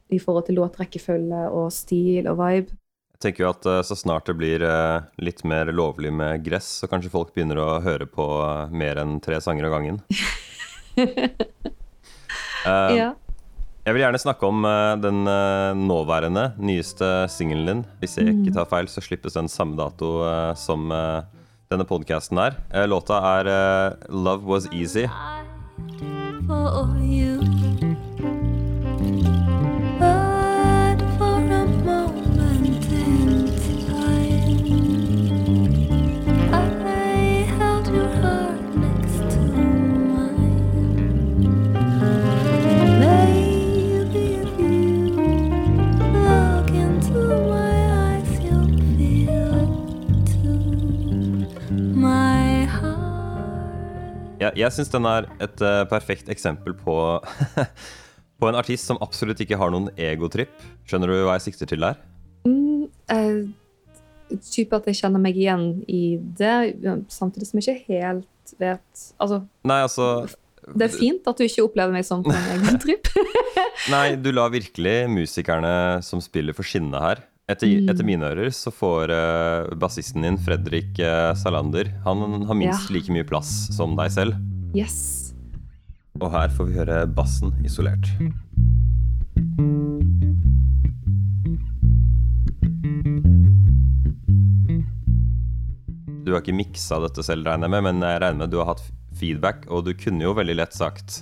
I 0.08 0.18
forhold 0.22 0.46
til 0.46 0.60
låtrekkefølge 0.60 1.46
og 1.50 1.70
stil 1.74 2.28
og 2.30 2.38
vibe. 2.40 2.76
Jeg 3.16 3.30
tenker 3.30 3.46
jo 3.46 3.50
at 3.54 3.64
uh, 3.64 3.80
så 3.80 3.96
snart 3.96 4.26
det 4.28 4.36
blir 4.36 4.60
uh, 4.60 5.00
litt 5.24 5.40
mer 5.48 5.70
lovlig 5.72 6.10
med 6.12 6.42
gress, 6.44 6.68
så 6.82 6.88
kanskje 6.90 7.08
folk 7.14 7.30
begynner 7.32 7.56
å 7.62 7.78
høre 7.80 8.04
på 8.04 8.26
uh, 8.44 8.68
mer 8.68 9.00
enn 9.00 9.16
tre 9.24 9.40
sanger 9.40 9.70
av 9.70 9.72
gangen. 9.78 10.02
ja. 12.66 13.14
Jeg 13.86 13.94
vil 13.94 14.02
gjerne 14.02 14.18
snakke 14.20 14.48
om 14.50 14.64
den 14.98 15.20
nåværende, 15.86 16.48
nyeste 16.58 17.28
singelen 17.30 17.68
din. 17.68 17.82
Hvis 18.00 18.16
jeg 18.18 18.32
ikke 18.32 18.50
mm. 18.50 18.56
tar 18.56 18.66
feil, 18.66 18.90
så 18.90 18.98
slippes 19.04 19.38
den 19.38 19.46
samme 19.46 19.78
dato 19.78 20.08
som 20.58 20.90
denne 20.90 21.86
podkasten 21.86 22.40
er. 22.42 22.58
låta 22.90 23.20
er 23.38 23.52
'Love 24.10 24.42
Was 24.50 24.66
Easy'. 24.74 25.06
For 26.48 26.98
you. 26.98 27.55
Jeg, 54.40 54.52
jeg 54.60 54.74
syns 54.74 54.90
den 54.92 55.08
er 55.08 55.28
et 55.40 55.62
uh, 55.64 55.82
perfekt 55.88 56.28
eksempel 56.32 56.74
på, 56.76 56.96
på 58.40 58.50
en 58.50 58.58
artist 58.58 58.88
som 58.88 59.00
absolutt 59.04 59.40
ikke 59.42 59.58
har 59.60 59.72
noen 59.72 59.88
egotripp. 59.96 60.52
Skjønner 60.88 61.12
du 61.12 61.20
hva 61.24 61.38
jeg 61.38 61.48
sikter 61.48 61.70
til 61.70 61.86
der? 61.86 62.00
Mm, 62.48 62.88
uh, 63.12 64.36
type 64.52 64.76
at 64.76 64.88
jeg 64.90 65.00
kjenner 65.00 65.22
meg 65.22 65.38
igjen 65.38 65.68
i 65.88 66.18
det, 66.38 66.56
samtidig 67.12 67.48
som 67.48 67.62
jeg 67.62 67.80
ikke 67.80 68.02
helt 68.02 68.56
vet 68.60 69.06
Altså, 69.18 69.40
Nei, 69.66 69.80
altså 69.82 70.26
det 70.66 70.88
er 70.88 70.94
fint 70.94 71.26
at 71.30 71.38
du 71.38 71.44
ikke 71.46 71.64
opplever 71.66 71.94
meg 71.94 72.06
som 72.06 72.24
en 72.26 72.52
egotripp. 72.56 73.10
Nei, 73.92 74.16
du 74.18 74.32
lar 74.34 74.50
virkelig 74.50 74.96
musikerne 75.12 76.02
som 76.02 76.22
spiller, 76.22 76.56
få 76.56 76.66
skinne 76.66 77.00
her. 77.02 77.22
Etter, 77.48 77.68
Mm. 77.70 77.88
etter 77.92 78.02
mine 78.04 78.26
ører 78.26 78.48
så 78.50 78.72
får 78.74 79.10
uh, 79.14 79.74
bassisten 79.78 80.22
din, 80.26 80.36
Fredrik 80.42 80.98
uh, 80.98 81.30
Salander, 81.38 81.92
han 82.02 82.42
har 82.48 82.54
minst 82.58 82.88
Ja. 82.90 82.94
like 82.96 83.12
mye 83.14 83.22
plass 83.28 83.52
som 83.76 83.94
deg 83.96 84.10
selv. 84.10 84.34
Yes. 84.74 85.32
Og 86.20 86.32
her 86.34 86.48
får 86.50 86.66
vi 86.66 86.74
høre 86.80 87.06
bassen 87.06 87.54
isolert. 87.64 88.10
Du 96.26 96.32
har 96.34 96.40
ikke 96.42 96.56
miksa 96.56 96.98
dette 97.04 97.22
selv, 97.22 97.46
regner 97.46 97.68
jeg 97.68 97.74
med, 97.76 97.84
men 97.86 98.02
jeg 98.02 98.20
regner 98.22 98.40
med 98.42 98.50
du 98.52 98.58
har 98.58 98.72
hatt 98.72 98.82
feedback, 99.16 99.66
og 99.72 99.84
du 99.86 99.92
kunne 99.98 100.24
jo 100.26 100.34
veldig 100.36 100.56
lett 100.58 100.74
sagt 100.76 101.20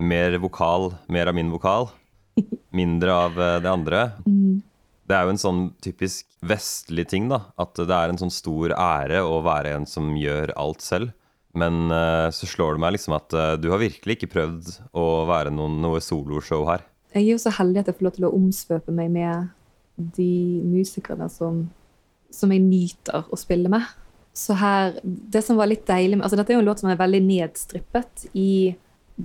mer 0.00 0.36
vokal, 0.40 0.90
mer 1.12 1.28
av 1.30 1.36
min 1.36 1.50
vokal, 1.52 1.90
mindre 2.80 3.12
av 3.26 3.36
eh, 3.36 3.58
det 3.60 3.68
andre. 3.70 4.00
Mm. 4.24 4.62
Det 5.10 5.16
er 5.16 5.26
jo 5.26 5.32
en 5.34 5.42
sånn 5.42 5.62
typisk 5.82 6.28
vestlig 6.46 7.08
ting, 7.10 7.26
da. 7.32 7.42
At 7.58 7.74
det 7.74 7.96
er 7.96 8.12
en 8.12 8.20
sånn 8.20 8.30
stor 8.30 8.76
ære 8.76 9.24
å 9.26 9.40
være 9.42 9.74
en 9.74 9.88
som 9.90 10.12
gjør 10.14 10.54
alt 10.60 10.84
selv. 10.86 11.10
Men 11.58 11.90
uh, 11.90 12.30
så 12.30 12.46
slår 12.46 12.76
det 12.76 12.82
meg 12.84 12.94
liksom 12.94 13.16
at 13.16 13.34
uh, 13.34 13.54
du 13.58 13.72
har 13.72 13.82
virkelig 13.82 14.20
ikke 14.20 14.30
prøvd 14.36 14.70
å 14.94 15.06
være 15.26 15.50
noen, 15.50 15.80
noe 15.82 15.98
soloshow 16.04 16.62
her. 16.68 16.84
Jeg 17.10 17.24
er 17.24 17.32
jo 17.32 17.40
så 17.42 17.50
heldig 17.56 17.82
at 17.82 17.90
jeg 17.90 17.98
får 17.98 18.06
lov 18.06 18.14
til 18.20 18.28
å 18.28 18.34
omsvøpe 18.36 18.94
meg 18.94 19.10
med 19.10 19.50
de 20.20 20.62
musikerne 20.62 21.26
som, 21.32 21.64
som 22.30 22.54
jeg 22.54 22.62
nyter 22.62 23.26
å 23.26 23.38
spille 23.38 23.72
med. 23.72 23.88
Så 24.36 24.54
her, 24.60 24.94
det 25.02 25.42
som 25.42 25.58
var 25.58 25.68
litt 25.72 25.82
deilig 25.88 26.20
med, 26.20 26.24
altså 26.24 26.38
Dette 26.38 26.54
er 26.54 26.60
jo 26.60 26.62
en 26.62 26.70
låt 26.70 26.84
som 26.84 26.92
er 26.92 27.00
veldig 27.00 27.20
nedstrippet 27.26 28.28
i, 28.38 28.76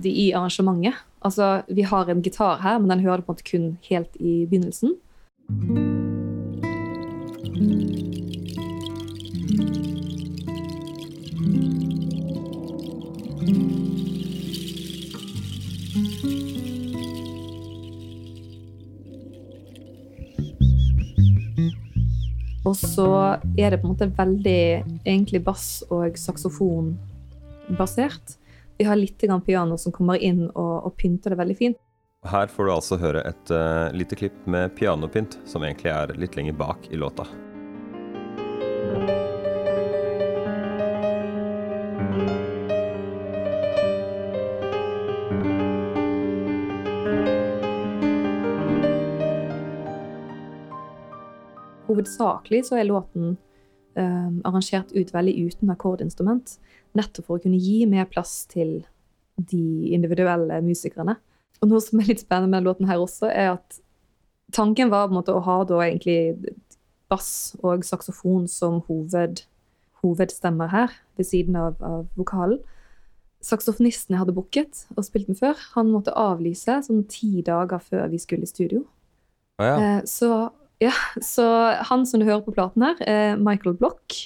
i 0.02 0.26
arrangementet. 0.34 0.98
Altså, 1.22 1.62
Vi 1.70 1.86
har 1.86 2.10
en 2.10 2.22
gitar 2.26 2.58
her, 2.62 2.80
men 2.82 2.90
den 2.90 3.06
hører 3.06 3.22
du 3.22 3.28
på 3.28 3.32
en 3.32 3.38
måte 3.38 3.46
kun 3.46 3.68
helt 3.86 4.18
i 4.18 4.40
begynnelsen. 4.50 4.96
Og 5.46 5.54
så 22.74 23.38
er 23.58 23.70
det 23.70 23.78
på 23.78 23.86
en 23.86 23.92
måte 23.92 24.10
veldig 24.10 24.82
egentlig 25.06 25.44
bass- 25.44 25.84
og 25.86 26.18
saksofon-basert. 26.18 28.36
Vi 28.78 28.84
har 28.84 28.96
litt 28.98 29.24
piano 29.46 29.76
som 29.78 29.92
kommer 29.92 30.14
inn 30.18 30.50
og, 30.50 30.86
og 30.86 30.96
pynter 30.98 31.30
det 31.30 31.38
veldig 31.38 31.56
fint. 31.56 31.85
Her 32.26 32.46
får 32.50 32.64
du 32.66 32.72
altså 32.74 32.96
høre 32.98 33.20
et 33.28 33.50
uh, 33.54 33.92
lite 33.94 34.16
klipp 34.18 34.46
med 34.50 34.72
pianopynt, 34.74 35.38
som 35.46 35.62
egentlig 35.62 35.92
er 35.92 36.14
litt 36.18 36.34
lenger 36.34 36.56
bak 36.58 36.88
i 36.90 36.98
låta. 36.98 37.26
Hovedsakelig 51.86 52.64
så 52.66 52.80
er 52.80 52.88
låten 52.88 53.36
eh, 53.94 54.32
arrangert 54.44 54.90
ut 54.92 55.12
veldig 55.14 55.36
uten 55.46 55.70
akkordinstrument, 55.72 56.56
nettopp 56.98 57.30
for 57.30 57.38
å 57.38 57.44
kunne 57.46 57.62
gi 57.62 57.86
mer 57.88 58.10
plass 58.10 58.42
til 58.50 58.80
de 59.38 59.94
individuelle 59.94 60.58
musikerne. 60.66 61.16
Og 61.62 61.70
noe 61.70 61.82
som 61.82 62.00
er 62.00 62.10
litt 62.10 62.22
spennende 62.22 62.52
med 62.52 62.66
låten 62.66 62.88
her 62.88 63.00
også, 63.02 63.30
er 63.30 63.54
at 63.56 63.80
tanken 64.54 64.92
var 64.92 65.08
på 65.08 65.14
en 65.14 65.20
måte 65.20 65.34
å 65.34 65.42
ha 65.44 65.58
da 65.68 65.80
egentlig 65.86 66.54
bass 67.10 67.56
og 67.62 67.84
saksofon 67.86 68.46
som 68.50 68.80
hoved, 68.88 69.44
hovedstemmer 70.02 70.70
her, 70.72 70.94
ved 71.16 71.28
siden 71.28 71.56
av, 71.58 71.78
av 71.80 72.04
vokalen. 72.18 72.60
Saksofonisten 73.46 74.14
jeg 74.14 74.22
hadde 74.24 74.34
booket 74.36 74.84
og 74.96 75.04
spilt 75.06 75.30
med 75.30 75.38
før, 75.38 75.58
han 75.76 75.92
måtte 75.92 76.14
avlyse 76.18 76.80
sånn 76.86 77.04
ti 77.10 77.44
dager 77.46 77.82
før 77.82 78.08
vi 78.12 78.20
skulle 78.20 78.46
i 78.46 78.50
studio. 78.50 78.84
Å 79.60 79.68
ja. 79.68 79.76
Eh, 79.76 80.00
Så, 80.08 80.30
ja, 80.82 80.94
så 81.22 81.46
han 81.88 82.06
som 82.08 82.20
du 82.20 82.26
hører 82.26 82.44
på 82.44 82.54
platen 82.56 82.84
her, 82.84 82.98
eh, 83.06 83.36
Michael 83.38 83.78
Block, 83.78 84.16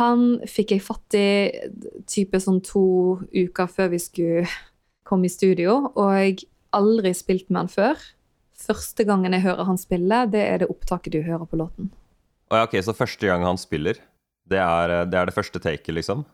han 0.00 0.40
fikk 0.50 0.74
jeg 0.74 0.82
fatt 0.82 1.14
i 1.14 1.26
type 2.10 2.40
sånn 2.42 2.58
to 2.66 3.20
uker 3.30 3.70
før 3.70 3.92
vi 3.92 4.00
skulle 4.02 4.48
komme 5.06 5.28
i 5.28 5.32
studio, 5.32 5.92
og 5.94 6.12
jeg 6.18 6.46
aldri 6.74 7.12
spilt 7.16 7.50
med 7.50 7.64
han 7.64 7.72
før. 7.72 8.00
Første 8.64 9.04
gangen 9.06 9.34
jeg 9.34 9.44
hører 9.44 9.68
han 9.68 9.80
spille, 9.80 10.24
det 10.30 10.42
er 10.42 10.62
det 10.62 10.70
opptaket 10.72 11.14
du 11.14 11.20
hører 11.26 11.46
på 11.48 11.58
låten. 11.60 11.90
Oh, 12.50 12.58
ja, 12.58 12.64
ok, 12.68 12.78
Så 12.84 12.94
første 12.96 13.26
gang 13.26 13.44
han 13.44 13.58
spiller, 13.58 13.98
det 14.50 14.60
er 14.60 14.92
eh, 14.92 15.06
det, 15.08 15.18
er 15.18 15.28
det 15.28 15.34
første 15.36 15.60
taket, 15.60 15.94
liksom? 15.96 16.24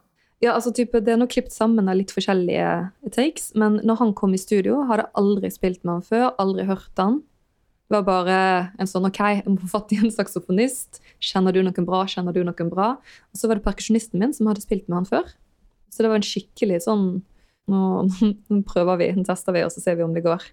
Ja, 0.41 0.55
altså 0.55 0.73
type, 0.73 1.01
Det 1.01 1.13
er 1.13 1.19
nå 1.21 1.29
klippet 1.29 1.53
sammen 1.53 1.89
av 1.89 1.99
litt 1.99 2.13
forskjellige 2.15 2.69
takes, 3.13 3.53
men 3.55 3.81
når 3.85 4.01
han 4.01 4.15
kom 4.17 4.35
i 4.35 4.41
studio, 4.41 4.83
hadde 4.89 5.05
jeg 5.05 5.17
aldri 5.21 5.51
spilt 5.53 5.83
med 5.85 5.99
han 5.99 6.07
før, 6.07 6.31
aldri 6.41 6.65
hørt 6.69 7.03
han. 7.03 7.21
Det 7.91 7.99
var 7.99 8.07
bare 8.07 8.39
en 8.79 8.87
sånn 8.87 9.09
OK, 9.09 9.19
jeg 9.19 9.51
må 9.51 9.59
få 9.65 9.73
fatt 9.73 9.93
i 9.93 9.99
en 9.99 10.13
saksofonist. 10.15 11.01
Kjenner 11.19 11.53
du 11.53 11.59
noen 11.67 11.87
bra? 11.89 12.05
Kjenner 12.07 12.33
du 12.33 12.45
noen 12.47 12.71
bra? 12.71 12.93
Og 13.35 13.41
så 13.41 13.51
var 13.51 13.59
det 13.59 13.67
perkusjonisten 13.67 14.23
min 14.23 14.35
som 14.37 14.47
hadde 14.47 14.63
spilt 14.63 14.87
med 14.87 15.01
han 15.01 15.09
før. 15.09 15.33
Så 15.91 16.05
det 16.05 16.13
var 16.13 16.21
en 16.21 16.27
skikkelig 16.27 16.85
sånn 16.87 17.09
Nå, 17.71 17.83
nå 18.51 18.63
prøver 18.69 19.01
vi, 19.01 19.11
nå 19.17 19.27
tester 19.29 19.57
vi, 19.57 19.65
og 19.67 19.73
så 19.75 19.83
ser 19.85 19.99
vi 19.99 20.07
om 20.07 20.17
det 20.17 20.25
går. 20.27 20.45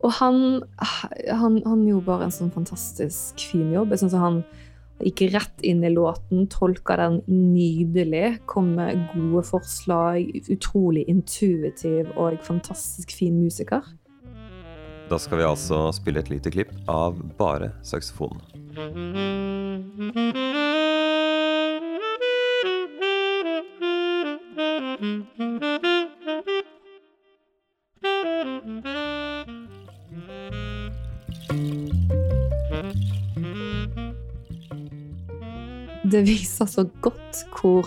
Og 0.00 0.14
han, 0.16 0.62
han, 0.80 1.60
han 1.66 1.84
gjorde 1.84 2.06
bare 2.06 2.26
en 2.28 2.34
sånn 2.34 2.52
fantastisk 2.54 3.42
fin 3.50 3.68
jobb. 3.74 3.92
Jeg 3.92 4.04
synes 4.04 4.16
han 4.16 4.42
gikk 5.04 5.22
rett 5.34 5.64
inn 5.64 5.84
i 5.84 5.92
låten, 5.92 6.46
tolka 6.52 6.96
den 7.00 7.20
nydelig, 7.28 8.40
kom 8.48 8.74
med 8.76 9.00
gode 9.14 9.44
forslag. 9.48 10.28
Utrolig 10.52 11.06
intuitiv 11.08 12.12
og 12.16 12.40
fantastisk 12.46 13.12
fin 13.16 13.40
musiker. 13.40 13.84
Da 15.10 15.18
skal 15.18 15.40
vi 15.40 15.48
altså 15.48 15.88
spille 15.96 16.22
et 16.22 16.30
lite 16.30 16.52
klipp 16.54 16.70
av 16.88 17.18
bare 17.40 17.72
saksofon. 17.82 18.38
Det 26.20 26.28
viser 36.26 36.66
så 36.66 36.84
godt 37.00 37.36
hvor, 37.60 37.86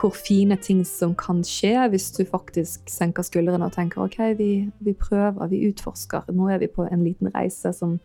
hvor 0.00 0.10
fine 0.10 0.56
ting 0.56 0.86
som 0.86 1.14
kan 1.18 1.40
skje 1.46 1.88
hvis 1.90 2.10
du 2.12 2.24
faktisk 2.28 2.86
senker 2.86 3.26
skuldrene 3.26 3.66
og 3.66 3.72
tenker 3.72 4.04
OK, 4.04 4.18
vi, 4.38 4.70
vi 4.78 4.92
prøver, 4.92 5.46
vi 5.50 5.66
utforsker. 5.66 6.30
Nå 6.30 6.48
er 6.48 6.58
vi 6.62 6.70
på 6.70 6.86
en 6.86 7.04
liten 7.04 7.34
reise 7.34 7.72
som 7.72 7.98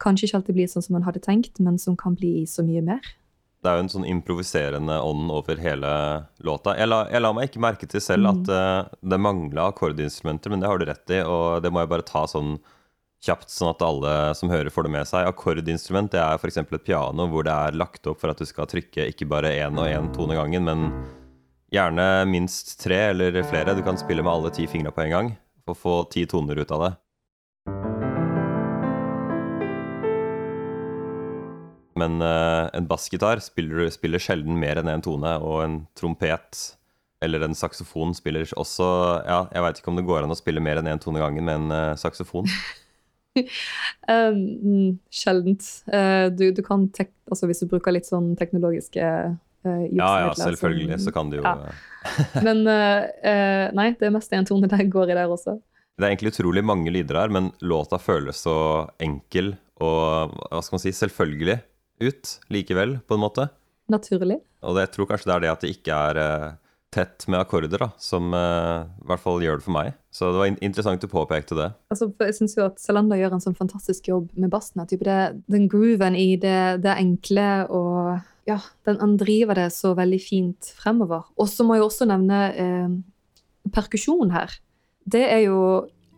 kanskje 0.00 0.30
ikke 0.30 0.40
alltid 0.40 0.54
blir 0.54 0.72
sånn 0.72 0.86
som 0.86 0.96
man 0.96 1.04
hadde 1.04 1.20
tenkt, 1.24 1.60
men 1.60 1.76
som 1.78 1.96
kan 1.96 2.16
bli 2.16 2.46
så 2.48 2.64
mye 2.64 2.84
mer. 2.88 3.04
Det 3.66 3.72
er 3.72 3.80
jo 3.80 3.84
en 3.84 3.90
sånn 3.90 4.06
improviserende 4.06 5.00
ånd 5.02 5.32
over 5.34 5.58
hele 5.58 5.90
låta. 6.46 6.76
Jeg 6.78 6.86
la, 6.86 7.00
jeg 7.10 7.22
la 7.24 7.32
meg 7.34 7.48
ikke 7.48 7.62
merke 7.64 7.88
til 7.90 8.02
selv 8.04 8.30
at 8.30 8.50
uh, 8.52 8.96
det 9.02 9.18
mangla 9.18 9.64
akkordinstrumenter, 9.72 10.52
men 10.52 10.62
det 10.62 10.70
har 10.70 10.78
du 10.78 10.86
rett 10.86 11.14
i, 11.16 11.18
og 11.26 11.64
det 11.64 11.72
må 11.74 11.82
jeg 11.82 11.90
bare 11.90 12.06
ta 12.06 12.22
sånn 12.30 12.54
kjapt, 13.26 13.50
sånn 13.50 13.72
at 13.72 13.82
alle 13.82 14.12
som 14.38 14.52
hører, 14.52 14.70
får 14.70 14.86
det 14.86 14.92
med 14.94 15.10
seg. 15.10 15.26
Akkordinstrument 15.26 16.12
det 16.14 16.22
er 16.22 16.38
f.eks. 16.38 16.60
et 16.62 16.86
piano 16.86 17.26
hvor 17.32 17.46
det 17.48 17.54
er 17.54 17.78
lagt 17.80 18.06
opp 18.06 18.22
for 18.22 18.30
at 18.30 18.38
du 18.38 18.46
skal 18.46 18.70
trykke 18.70 19.08
ikke 19.10 19.26
bare 19.30 19.56
én 19.56 19.80
og 19.80 19.90
én 19.90 20.12
tone 20.14 20.38
gangen, 20.38 20.68
men 20.68 20.86
gjerne 21.74 22.06
minst 22.30 22.76
tre 22.82 23.08
eller 23.10 23.42
flere. 23.50 23.74
Du 23.74 23.82
kan 23.82 23.98
spille 23.98 24.22
med 24.22 24.30
alle 24.32 24.54
ti 24.54 24.68
fingra 24.70 24.94
på 24.94 25.08
en 25.08 25.16
gang 25.16 25.34
og 25.66 25.74
få 25.80 25.96
ti 26.12 26.22
toner 26.30 26.62
ut 26.62 26.70
av 26.70 26.84
det. 26.84 26.92
Men 31.96 32.20
uh, 32.20 32.68
en 32.76 32.88
bassgitar 32.88 33.40
spiller, 33.44 33.88
spiller 33.94 34.22
sjelden 34.22 34.58
mer 34.60 34.80
enn 34.80 34.90
én 34.92 35.04
tone, 35.04 35.36
og 35.40 35.62
en 35.64 35.78
trompet 35.96 36.64
eller 37.24 37.46
en 37.46 37.56
saksofon 37.56 38.12
spiller 38.14 38.50
også 38.60 38.86
Ja, 39.24 39.46
jeg 39.48 39.64
veit 39.64 39.78
ikke 39.80 39.88
om 39.88 39.96
det 39.96 40.04
går 40.08 40.26
an 40.26 40.34
å 40.34 40.36
spille 40.36 40.60
mer 40.60 40.82
enn 40.82 40.90
én 40.92 41.00
tone 41.00 41.22
gangen 41.22 41.48
med 41.48 41.62
en 41.62 41.70
uh, 41.72 41.94
saksofon. 42.00 42.50
Um, 44.08 44.36
mm, 44.64 44.92
sjeldent. 45.12 45.66
Uh, 45.92 46.32
du, 46.32 46.46
du 46.56 46.62
kan 46.64 46.86
tek 46.96 47.10
altså 47.28 47.44
hvis 47.50 47.58
du 47.60 47.66
bruker 47.68 47.92
litt 47.92 48.06
sånn 48.08 48.30
teknologiske 48.40 49.02
uh, 49.04 49.82
Ja, 49.92 50.06
ja, 50.22 50.30
selvfølgelig, 50.38 50.96
så 51.04 51.12
kan 51.12 51.28
du 51.28 51.42
jo 51.42 51.42
Ja. 51.44 51.74
Men 52.46 52.62
nei, 52.64 53.90
det 54.00 54.08
er 54.08 54.14
mest 54.14 54.32
en 54.32 54.48
tone 54.48 54.70
der 54.72 54.86
går 54.88 55.12
i 55.12 55.18
der 55.18 55.28
også. 55.28 55.58
Det 55.60 56.06
er 56.06 56.14
egentlig 56.14 56.32
utrolig 56.32 56.64
mange 56.64 56.94
lyder 56.94 57.20
her, 57.20 57.34
men 57.34 57.50
låta 57.60 58.00
føles 58.00 58.40
så 58.46 58.56
enkel 59.04 59.52
og 59.84 60.32
hva 60.48 60.62
skal 60.64 60.78
man 60.78 60.82
si, 60.86 60.94
selvfølgelig 60.96 61.58
ut 62.02 62.36
likevel, 62.52 62.98
på 63.06 63.16
en 63.16 63.22
måte. 63.22 63.48
Naturlig. 63.92 64.40
Og 64.66 64.76
det, 64.76 64.86
jeg 64.86 64.94
tror 64.96 65.10
kanskje 65.10 65.30
det 65.30 65.36
er 65.36 65.44
det 65.44 65.52
at 65.52 65.64
det 65.64 65.72
ikke 65.76 65.98
er 66.10 66.20
eh, 66.20 66.46
tett 66.96 67.26
med 67.28 67.42
akkorder, 67.42 67.82
da, 67.82 67.88
som 68.00 68.30
uh, 68.32 68.86
i 69.02 69.08
hvert 69.10 69.22
fall 69.22 69.42
gjør 69.44 69.60
det 69.60 69.66
for 69.66 69.74
meg. 69.76 69.96
Så 70.14 70.30
det 70.32 70.40
var 70.40 70.50
in 70.50 70.56
interessant 70.64 71.02
du 71.02 71.08
påpekte 71.10 71.58
det. 71.58 71.68
Altså, 71.92 72.08
jeg 72.24 72.36
syns 72.38 72.56
jo 72.56 72.64
at 72.66 72.80
Salander 72.80 73.20
gjør 73.20 73.36
en 73.36 73.44
sånn 73.44 73.58
fantastisk 73.58 74.08
jobb 74.10 74.30
med 74.38 74.52
bassen. 74.52 74.84
Det, 74.88 75.18
den 75.52 75.66
grooven 75.72 76.16
i 76.16 76.30
det, 76.40 76.82
det, 76.86 76.94
enkle 76.96 77.66
og 77.68 78.16
ja, 78.48 78.60
den, 78.88 79.00
han 79.02 79.16
driver 79.20 79.58
det 79.58 79.68
så 79.74 79.92
veldig 79.98 80.22
fint 80.22 80.70
fremover. 80.78 81.26
Og 81.36 81.50
så 81.52 81.66
må 81.66 81.76
jeg 81.76 81.84
også 81.84 82.08
nevne 82.08 82.40
eh, 82.54 82.96
perkusjon 83.74 84.32
her. 84.34 84.54
Det 85.06 85.24
er 85.26 85.44
jo 85.48 85.58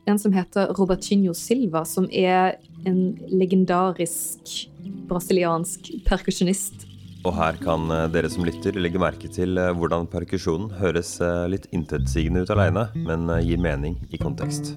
en 0.08 0.20
som 0.20 0.34
heter 0.34 0.72
Robertinho 0.78 1.34
Silva, 1.36 1.84
som 1.88 2.08
er 2.10 2.58
en 2.88 3.16
legendarisk 3.30 4.68
brasiliansk 5.08 5.92
perkusjonist 6.08 6.88
og 7.26 7.34
her 7.36 7.58
kan 7.60 7.90
eh, 7.92 8.06
dere 8.12 8.30
som 8.30 8.46
lytter 8.46 8.78
legge 8.78 9.00
merke 9.02 9.30
til 9.32 9.58
eh, 9.58 9.72
hvordan 9.76 10.08
perkusjonen 10.10 10.70
høres 10.78 11.16
eh, 11.24 11.44
litt 11.50 11.68
intetsigende 11.74 12.44
ut 12.44 12.54
aleine, 12.54 12.88
men 13.08 13.28
gir 13.44 13.60
mening 13.62 13.98
i 14.14 14.20
kontekst. 14.22 14.76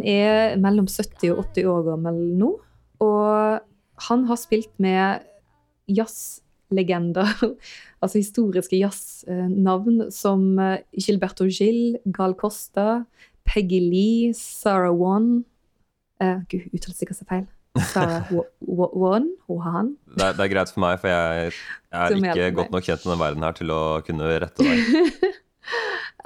Han 0.00 0.06
er 0.08 0.54
mellom 0.56 0.86
70 0.88 1.34
og 1.34 1.42
80 1.52 1.66
år 1.68 1.82
gammel 1.90 2.20
nå. 2.40 2.54
Og 3.04 4.06
han 4.08 4.22
har 4.28 4.38
spilt 4.40 4.72
med 4.80 5.26
jazzlegender, 5.90 7.28
altså 8.02 8.20
historiske 8.20 8.78
jazznavn 8.80 10.06
som 10.14 10.54
eh, 10.62 10.80
Gilberto 10.96 11.44
Gil, 11.50 11.98
Gal 12.16 12.32
Costa, 12.38 13.02
Peggy 13.44 13.80
Lee, 13.82 14.34
Sarah 14.36 14.94
Wan 14.94 15.42
uh, 16.22 16.40
Gud, 16.48 16.68
uttalte 16.70 16.96
sikkert 16.96 17.20
seg 17.20 17.28
feil. 17.28 17.46
Sarah 17.90 18.30
Wan? 19.02 19.28
Hohan? 19.50 19.94
Det, 20.14 20.32
det, 20.38 20.46
er 20.46 20.52
greit 20.54 20.72
for 20.72 20.84
meg, 20.84 21.00
for 21.02 21.12
jeg, 21.12 21.52
jeg 21.90 22.20
er 22.22 22.32
ikke 22.46 22.56
godt 22.62 22.76
nok 22.76 22.86
kjent 22.86 23.04
med 23.04 23.12
denne 23.12 23.24
verden 23.26 23.48
her 23.48 23.60
til 23.60 23.74
å 23.74 23.82
kunne 24.06 24.32
rette 24.46 24.64
deg. 24.64 25.20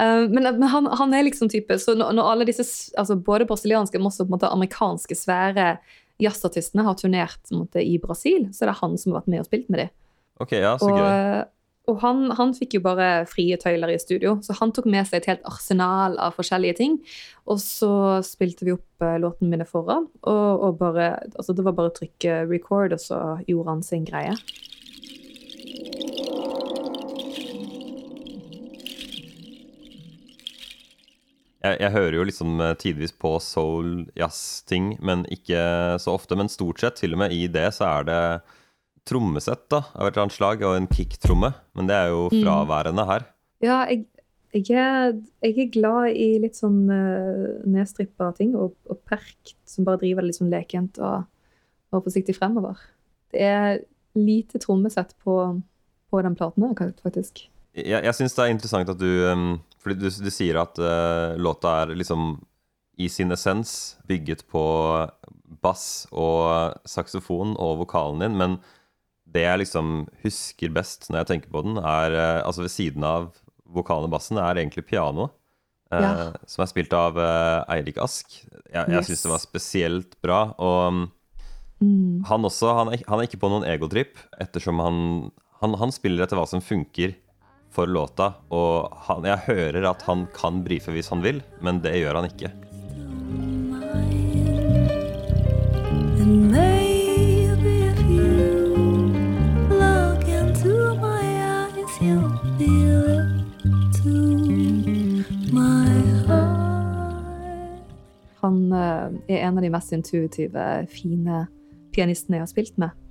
uh, 0.00 0.24
men, 0.30 0.46
men 0.46 0.68
han, 0.70 0.88
han, 0.98 1.14
er 1.14 1.26
liksom 1.26 1.50
type 1.52 1.76
Så 1.80 1.94
når, 1.98 2.12
når 2.16 2.30
alle 2.30 2.46
disse, 2.48 2.66
altså 2.98 3.16
både 3.16 3.46
brasilianske, 3.48 3.98
men 4.00 4.10
også 4.10 4.24
på 4.24 4.32
en 4.32 4.36
måte 4.36 4.52
amerikanske 4.52 5.18
svære 5.18 5.74
jazzartistene 6.22 6.84
har 6.86 6.94
turnert 6.98 7.50
måte, 7.50 7.82
i 7.82 7.98
Brasil, 7.98 8.48
så 8.54 8.64
er 8.64 8.70
det 8.70 8.80
han 8.80 8.94
som 9.00 9.12
har 9.12 9.22
vært 9.22 9.32
med 9.32 9.42
og 9.42 9.48
spilt 9.48 9.70
med 9.72 9.84
dem. 9.84 9.92
Okay, 10.42 10.60
ja, 10.62 10.76
så 10.78 10.90
og, 10.90 10.98
gøy. 10.98 11.44
Og 11.90 11.98
han, 12.00 12.22
han, 12.38 12.54
fikk 12.56 12.78
jo 12.78 12.84
bare 12.84 13.08
frie 13.28 13.58
tøyler 13.60 13.92
i 13.92 13.98
studio, 14.00 14.38
så 14.44 14.56
han 14.56 14.72
tok 14.72 14.86
med 14.88 15.04
seg 15.08 15.20
et 15.20 15.28
helt 15.34 15.48
arsenal 15.50 16.16
av 16.22 16.36
forskjellige 16.38 16.78
ting. 16.78 16.94
Og 17.50 17.60
så 17.60 18.22
spilte 18.24 18.64
vi 18.64 18.72
opp 18.72 19.04
uh, 19.04 19.18
låten 19.20 19.50
mine 19.52 19.66
foran, 19.68 20.06
og, 20.22 20.64
og 20.64 20.78
bare, 20.80 21.10
altså 21.34 21.56
det 21.56 21.66
var 21.66 21.76
bare 21.76 21.92
å 21.92 21.98
trykke 21.98 22.44
record, 22.48 22.96
og 22.96 23.02
så 23.02 23.20
gjorde 23.44 23.74
han 23.74 23.84
sin 23.84 24.06
greie. 24.08 24.32
Jeg, 31.64 31.78
jeg, 31.80 31.92
hører 31.94 32.16
jo 32.18 32.26
liksom 32.28 32.58
eh, 32.60 32.74
tidvis 32.80 33.14
på 33.20 33.34
soul-jazz-ting, 33.40 34.94
men 35.04 35.24
ikke 35.32 35.60
så 36.02 36.14
ofte. 36.18 36.36
Men 36.38 36.52
stort 36.52 36.82
sett, 36.82 36.98
til 37.00 37.16
og 37.16 37.22
med 37.24 37.34
i 37.34 37.46
det, 37.50 37.70
så 37.76 37.88
er 37.88 38.08
det 38.08 38.20
trommesett 39.08 39.66
da, 39.72 39.82
av 39.92 40.06
et 40.06 40.14
eller 40.14 40.26
annet 40.26 40.36
slag, 40.36 40.64
og 40.64 40.76
en 40.78 40.90
kick-tromme. 40.90 41.54
Men 41.76 41.88
det 41.88 41.96
er 41.96 42.12
jo 42.12 42.26
mm. 42.28 42.40
fraværende 42.42 43.06
her. 43.08 43.26
Ja, 43.64 43.78
jeg, 43.88 44.04
jeg, 44.54 44.66
er, 44.76 45.16
jeg 45.44 45.56
er, 45.56 45.72
glad 45.74 46.18
i 46.20 46.28
litt 46.42 46.58
sånn 46.58 46.84
uh, 46.92 47.64
nedstrippa 47.68 48.30
ting, 48.38 48.54
og, 48.58 48.76
og, 48.90 49.00
perk 49.08 49.54
som 49.68 49.88
bare 49.88 50.02
driver 50.04 50.26
litt 50.26 50.38
sånn 50.38 50.52
lekent 50.52 51.00
og, 51.02 51.24
og 51.94 52.06
forsiktig 52.06 52.36
fremover. 52.36 52.80
Det 53.34 53.44
er 53.48 53.82
lite 54.14 54.60
trommesett 54.62 55.16
på, 55.24 55.38
på 56.12 56.24
den 56.24 56.36
platen 56.38 56.68
her, 56.68 56.92
faktisk. 57.02 57.46
Jeg, 57.74 58.04
jeg 58.06 58.14
syns 58.14 58.36
det 58.36 58.44
er 58.44 58.52
interessant 58.52 58.92
at 58.92 59.00
du 59.00 59.10
um, 59.26 59.48
fordi 59.84 60.00
du, 60.00 60.08
du 60.08 60.30
sier 60.32 60.58
at 60.62 60.80
uh, 60.80 61.36
låta 61.36 61.82
er 61.82 61.94
liksom 61.98 62.38
i 62.96 63.08
sin 63.10 63.34
essens 63.34 63.96
bygget 64.08 64.46
på 64.48 64.62
bass 65.64 66.06
og 66.14 66.78
saksofon 66.88 67.56
og 67.60 67.82
vokalen 67.82 68.22
din, 68.22 68.38
men 68.40 68.58
det 69.34 69.42
jeg 69.42 69.60
liksom 69.64 70.04
husker 70.22 70.72
best 70.74 71.08
når 71.10 71.20
jeg 71.22 71.30
tenker 71.32 71.52
på 71.52 71.64
den, 71.66 71.80
er 71.80 72.16
uh, 72.16 72.46
altså 72.46 72.64
ved 72.64 72.72
siden 72.72 73.04
av 73.04 73.32
vokalen 73.74 74.08
og 74.08 74.14
bassen, 74.14 74.40
er 74.40 74.62
egentlig 74.62 74.86
piano. 74.88 75.28
Uh, 75.92 76.00
ja. 76.00 76.12
Som 76.48 76.64
er 76.64 76.70
spilt 76.70 76.94
av 76.96 77.18
Eirik 77.18 77.98
Ask. 78.02 78.38
Jeg, 78.70 78.78
jeg 78.78 78.96
yes. 78.96 79.10
syns 79.10 79.26
det 79.26 79.32
var 79.34 79.42
spesielt 79.42 80.16
bra. 80.24 80.40
Og 80.62 81.02
mm. 81.82 82.24
han 82.30 82.46
også, 82.46 82.70
han 82.78 82.94
er, 82.94 83.04
han 83.10 83.18
er, 83.20 83.28
ikke 83.28 83.42
på 83.42 83.50
noen 83.52 83.66
egotripp, 83.68 84.16
ettersom 84.40 84.80
han, 84.80 84.96
han, 85.60 85.76
han 85.82 85.92
spiller 85.94 86.24
etter 86.24 86.38
hva 86.38 86.46
som 86.48 86.62
funker 86.64 87.18
for 87.74 87.90
låta. 87.90 88.32
Og 88.54 88.92
han, 89.08 89.26
jeg 89.26 89.46
hører 89.48 89.90
at 89.90 90.04
han 90.08 90.28
kan 90.36 90.62
brife 90.66 90.94
hvis 90.94 91.10
han 91.12 91.24
vil, 91.24 91.42
men 91.64 91.82
det 91.84 91.96
gjør 91.98 92.20
han 92.20 92.30
ikke. 92.30 92.52
Han 108.44 108.72
eh, 108.72 109.06
er 109.28 109.46
en 109.46 109.56
av 109.56 109.64
de 109.64 109.70
mest 109.72 109.92
intuitive, 109.96 110.64
fine 110.92 111.46
pianistene 111.94 112.36
jeg 112.38 112.44
har 112.44 112.50
spilt 112.50 112.76
med. 112.82 113.03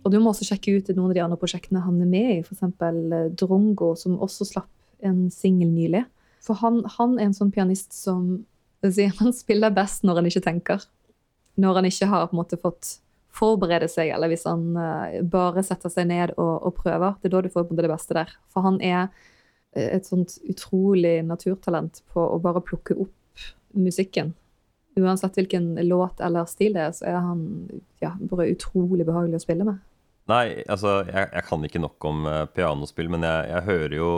Og 0.00 0.12
du 0.12 0.16
må 0.20 0.32
også 0.32 0.46
sjekke 0.48 0.78
ut 0.78 0.88
noen 0.94 1.10
av 1.10 1.16
de 1.16 1.24
andre 1.24 1.40
prosjektene 1.40 1.82
han 1.84 1.98
er 2.00 2.08
med 2.08 2.30
i, 2.36 2.38
f.eks. 2.40 2.62
Eh, 2.64 3.26
Drongo, 3.36 3.92
som 4.00 4.20
også 4.22 4.48
slapp 4.48 4.70
en 5.04 5.28
singel 5.32 5.70
nylig. 5.72 6.04
For 6.44 6.56
han, 6.62 6.80
han, 6.96 7.18
er 7.18 7.28
en 7.28 7.36
sånn 7.36 7.52
pianist 7.52 7.92
som 7.96 8.42
han 9.20 9.36
spiller 9.36 9.74
best 9.76 10.06
når 10.06 10.20
han 10.20 10.30
ikke 10.30 10.44
tenker. 10.46 10.84
Når 11.60 11.80
han 11.80 11.88
ikke 11.90 12.08
har 12.08 12.28
på 12.28 12.36
en 12.36 12.40
måte 12.40 12.60
fått 12.60 12.96
forberede 13.36 13.86
seg, 13.90 14.10
eller 14.14 14.30
hvis 14.32 14.46
han 14.48 14.72
uh, 14.74 15.20
bare 15.30 15.62
setter 15.66 15.92
seg 15.92 16.08
ned 16.10 16.34
og, 16.36 16.54
og, 16.66 16.74
prøver. 16.80 17.14
Det 17.20 17.30
er 17.30 17.36
da 17.36 17.42
du 17.44 17.52
får 17.52 17.68
på 17.68 17.78
det 17.78 17.92
beste 17.92 18.16
der. 18.16 18.32
For 18.50 18.66
han 18.66 18.80
er 18.82 19.04
eh, 19.04 19.92
et 19.96 20.08
sånt 20.08 20.38
utrolig 20.50 21.20
naturtalent 21.26 22.02
på 22.10 22.24
å 22.24 22.40
bare 22.42 22.64
plukke 22.64 22.96
opp 22.98 23.44
musikken. 23.76 24.34
Uansett 24.98 25.38
hvilken 25.38 25.76
låt 25.86 26.20
eller 26.24 26.48
stil 26.50 26.74
det 26.74 26.88
er, 26.88 26.96
så 26.96 27.06
er 27.12 27.20
han 27.22 27.44
ja, 28.02 28.16
bare 28.18 28.50
utrolig 28.50 29.06
behagelig 29.06 29.38
å 29.38 29.44
spille 29.44 29.68
med. 29.68 29.78
Nei, 30.30 30.62
altså, 30.70 31.00
jeg, 31.08 31.26
jeg, 31.32 31.44
kan 31.48 31.66
ikke 31.66 31.82
nok 31.82 32.06
om 32.06 32.24
uh, 32.28 32.44
pianospill, 32.54 33.10
men 33.12 33.26
jeg, 33.26 33.50
jeg, 33.50 33.66
hører 33.66 33.96
jo 33.96 34.12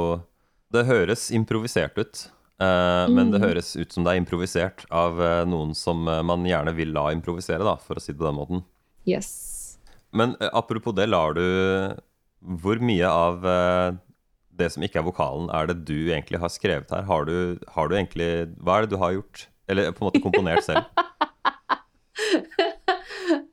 Det 0.73 0.87
høres 0.89 1.31
improvisert 1.35 1.99
ut. 1.99 2.25
Uh, 2.63 3.09
mm. 3.09 3.15
Men 3.17 3.33
det 3.33 3.41
mm. 3.41 3.47
høres 3.47 3.73
ut 3.79 3.95
som 3.95 4.05
det 4.05 4.13
er 4.13 4.21
improvisert 4.21 4.85
av 4.93 5.21
uh, 5.21 5.43
noen 5.49 5.73
som 5.79 6.05
man 6.05 6.47
gjerne 6.47 6.75
vil 6.77 6.93
la 6.95 7.09
improvisere, 7.15 7.65
da, 7.67 7.77
for 7.81 7.99
å 7.99 8.03
si 8.03 8.13
det 8.13 8.21
på 8.21 8.29
den 8.29 8.39
måten. 8.39 8.65
Yes. 9.09 9.31
Men 10.13 10.37
apropos 10.53 10.95
det, 10.95 11.09
lar 11.09 11.33
du 11.35 11.43
Hvor 12.61 12.79
mye 12.85 13.09
av 13.09 13.47
det 14.53 14.69
som 14.75 14.85
ikke 14.85 15.01
er 15.01 15.07
vokalen, 15.07 15.49
er 15.51 15.71
det 15.71 15.79
du 15.89 16.13
egentlig 16.13 16.39
har 16.43 16.53
skrevet 16.53 16.93
her? 16.93 17.07
Har 17.09 17.25
du, 17.27 17.57
har 17.73 17.89
du 17.89 17.97
egentlig 17.97 18.29
Hva 18.61 18.77
er 18.77 18.85
det 18.85 18.93
du 18.93 19.01
har 19.01 19.17
gjort? 19.17 19.47
Eller 19.73 19.89
på 19.97 20.05
en 20.05 20.11
måte 20.11 20.23
komponert 20.23 20.67
selv? 20.69 20.85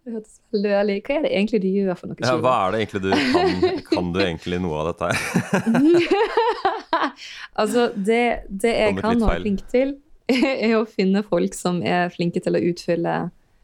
Det 0.10 0.16
hørtes 0.16 0.38
veldig 0.50 0.70
ærlig 0.74 0.94
Hva 1.06 1.16
er 1.20 1.26
det 1.26 1.32
egentlig 1.38 1.60
du 1.62 1.68
gjør 1.70 1.98
for 2.00 2.10
noe? 2.10 2.18
Ja, 2.26 2.36
hva 2.42 2.54
er 2.66 2.72
det 2.74 2.80
egentlig 2.82 3.02
du 3.04 3.10
kan? 3.14 3.82
Kan 3.90 4.08
du 4.16 4.20
egentlig 4.24 4.58
noe 4.64 4.80
av 4.82 4.88
dette 4.90 5.10
her? 5.10 5.18
altså, 7.62 7.84
det, 7.94 8.24
det 8.50 8.72
jeg 8.74 8.96
kan 8.98 9.22
og 9.22 9.34
er 9.36 9.44
flink 9.44 9.62
til, 9.70 9.92
er 10.66 10.74
å 10.80 10.88
finne 10.90 11.22
folk 11.28 11.54
som 11.58 11.84
er 11.86 12.10
flinke 12.14 12.42
til 12.42 12.58
å 12.58 12.62
utfylle 12.72 13.16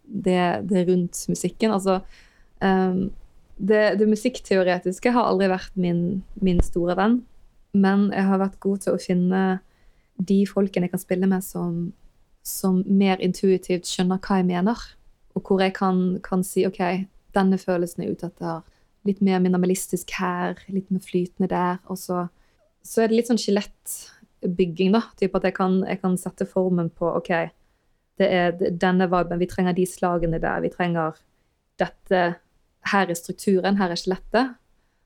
det, 0.05 0.43
det 0.69 0.83
rundt 0.91 1.23
musikken. 1.31 1.73
Altså, 1.73 1.97
um, 2.61 3.07
det, 3.57 3.81
det, 3.97 4.09
musikkteoretiske 4.11 5.13
har 5.15 5.25
aldri 5.25 5.49
vært 5.49 5.73
min, 5.81 6.03
min, 6.45 6.61
store 6.61 6.93
venn, 6.99 7.23
men 7.73 8.11
jeg 8.13 8.27
har 8.29 8.43
vært 8.43 8.59
god 8.61 8.85
til 8.85 8.99
å 8.99 9.01
finne 9.01 9.41
de 10.21 10.43
folkene 10.45 10.85
jeg 10.85 10.93
kan 10.93 11.01
spille 11.01 11.31
med, 11.31 11.41
som, 11.41 11.89
som 12.45 12.83
mer 12.85 13.17
intuitivt 13.17 13.89
skjønner 13.89 14.21
hva 14.21 14.43
jeg 14.43 14.49
mener 14.51 14.85
og 15.35 15.43
hvor 15.43 15.61
jeg 15.61 15.75
kan, 15.75 16.17
kan, 16.23 16.43
si 16.47 16.65
OK, 16.67 16.79
denne 17.35 17.59
følelsen 17.59 18.05
er 18.05 18.13
ute 18.15 18.29
etter. 18.31 18.63
Litt 19.05 19.21
mer 19.21 19.41
minimalistisk 19.43 20.15
her, 20.17 20.57
litt 20.73 20.89
mer 20.89 21.03
flytende 21.03 21.49
der. 21.51 21.81
Og 21.91 21.99
så, 22.01 22.23
så 22.81 23.03
er 23.03 23.11
det 23.11 23.19
litt 23.19 23.29
sånn 23.29 23.41
skjelettbygging, 23.41 24.95
da. 24.95 25.03
Typ 25.19 25.35
at 25.37 25.49
jeg 25.49 25.57
kan, 25.57 25.81
jeg 25.85 26.01
kan, 26.01 26.15
sette 26.17 26.47
formen 26.49 26.89
på 26.89 27.11
OK, 27.19 27.33
det 28.17 28.29
er 28.31 28.55
denne 28.55 29.09
viben. 29.11 29.41
Vi 29.41 29.49
trenger 29.51 29.75
de 29.77 29.85
slagene 29.89 30.39
der. 30.41 30.63
Vi 30.63 30.71
trenger 30.73 31.19
dette 31.79 32.23
Her 32.85 33.09
er 33.09 33.17
strukturen, 33.17 33.79
her 33.79 33.91
er 33.91 33.97
skjelettet. 33.97 34.55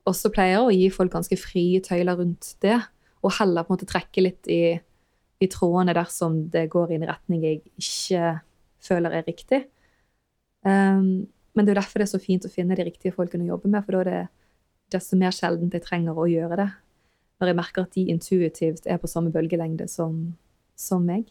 Og 0.04 0.12
også 0.12 0.30
pleier 0.32 0.58
jeg 0.58 0.62
å 0.62 0.72
gi 0.74 0.88
folk 0.92 1.12
ganske 1.12 1.36
frie 1.40 1.80
tøyler 1.84 2.18
rundt 2.20 2.54
det, 2.64 2.76
og 3.24 3.34
heller 3.38 3.64
på 3.64 3.72
en 3.72 3.76
måte 3.78 3.88
trekke 3.88 4.24
litt 4.24 4.48
i, 4.52 4.76
i 5.40 5.48
trådene 5.48 5.94
dersom 5.96 6.42
det 6.52 6.66
går 6.72 6.92
i 6.92 6.98
en 6.98 7.06
retning 7.08 7.44
jeg 7.44 7.62
ikke 7.80 8.34
føler 8.84 9.16
er 9.16 9.26
riktig. 9.28 9.62
Um, 10.66 11.26
men 11.56 11.66
det 11.66 11.72
er 11.72 11.74
jo 11.74 11.80
derfor 11.80 12.02
det 12.02 12.06
er 12.06 12.12
så 12.12 12.22
fint 12.22 12.46
å 12.46 12.52
finne 12.52 12.76
de 12.78 12.86
riktige 12.86 13.14
folkene 13.14 13.46
å 13.46 13.54
jobbe 13.54 13.72
med, 13.72 13.84
for 13.86 13.96
da 13.96 14.02
er 14.02 14.10
det 14.10 14.20
desto 14.94 15.18
mer 15.18 15.34
sjeldent 15.34 15.74
jeg 15.74 15.84
trenger 15.86 16.18
å 16.18 16.28
gjøre 16.30 16.58
det. 16.60 16.68
Når 17.40 17.50
jeg 17.50 17.58
merker 17.58 17.86
at 17.86 17.96
de 17.96 18.06
intuitivt 18.12 18.88
er 18.90 19.00
på 19.00 19.08
samme 19.10 19.32
bølgelengde 19.34 19.86
som, 19.88 20.34
som 20.78 21.06
meg. 21.06 21.30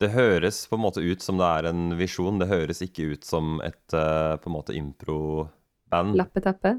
Det 0.00 0.10
høres 0.14 0.64
på 0.66 0.78
en 0.78 0.84
måte 0.86 1.02
ut 1.04 1.22
som 1.22 1.38
det 1.38 1.46
er 1.46 1.68
en 1.70 1.94
visjon. 1.98 2.40
Det 2.40 2.48
høres 2.50 2.80
ikke 2.84 3.12
ut 3.12 3.26
som 3.26 3.60
et 3.62 3.94
uh, 3.94 4.34
på 4.40 4.50
en 4.50 4.56
måte 4.56 4.74
impro-band. 4.76 6.16
Lappeteppe? 6.18 6.78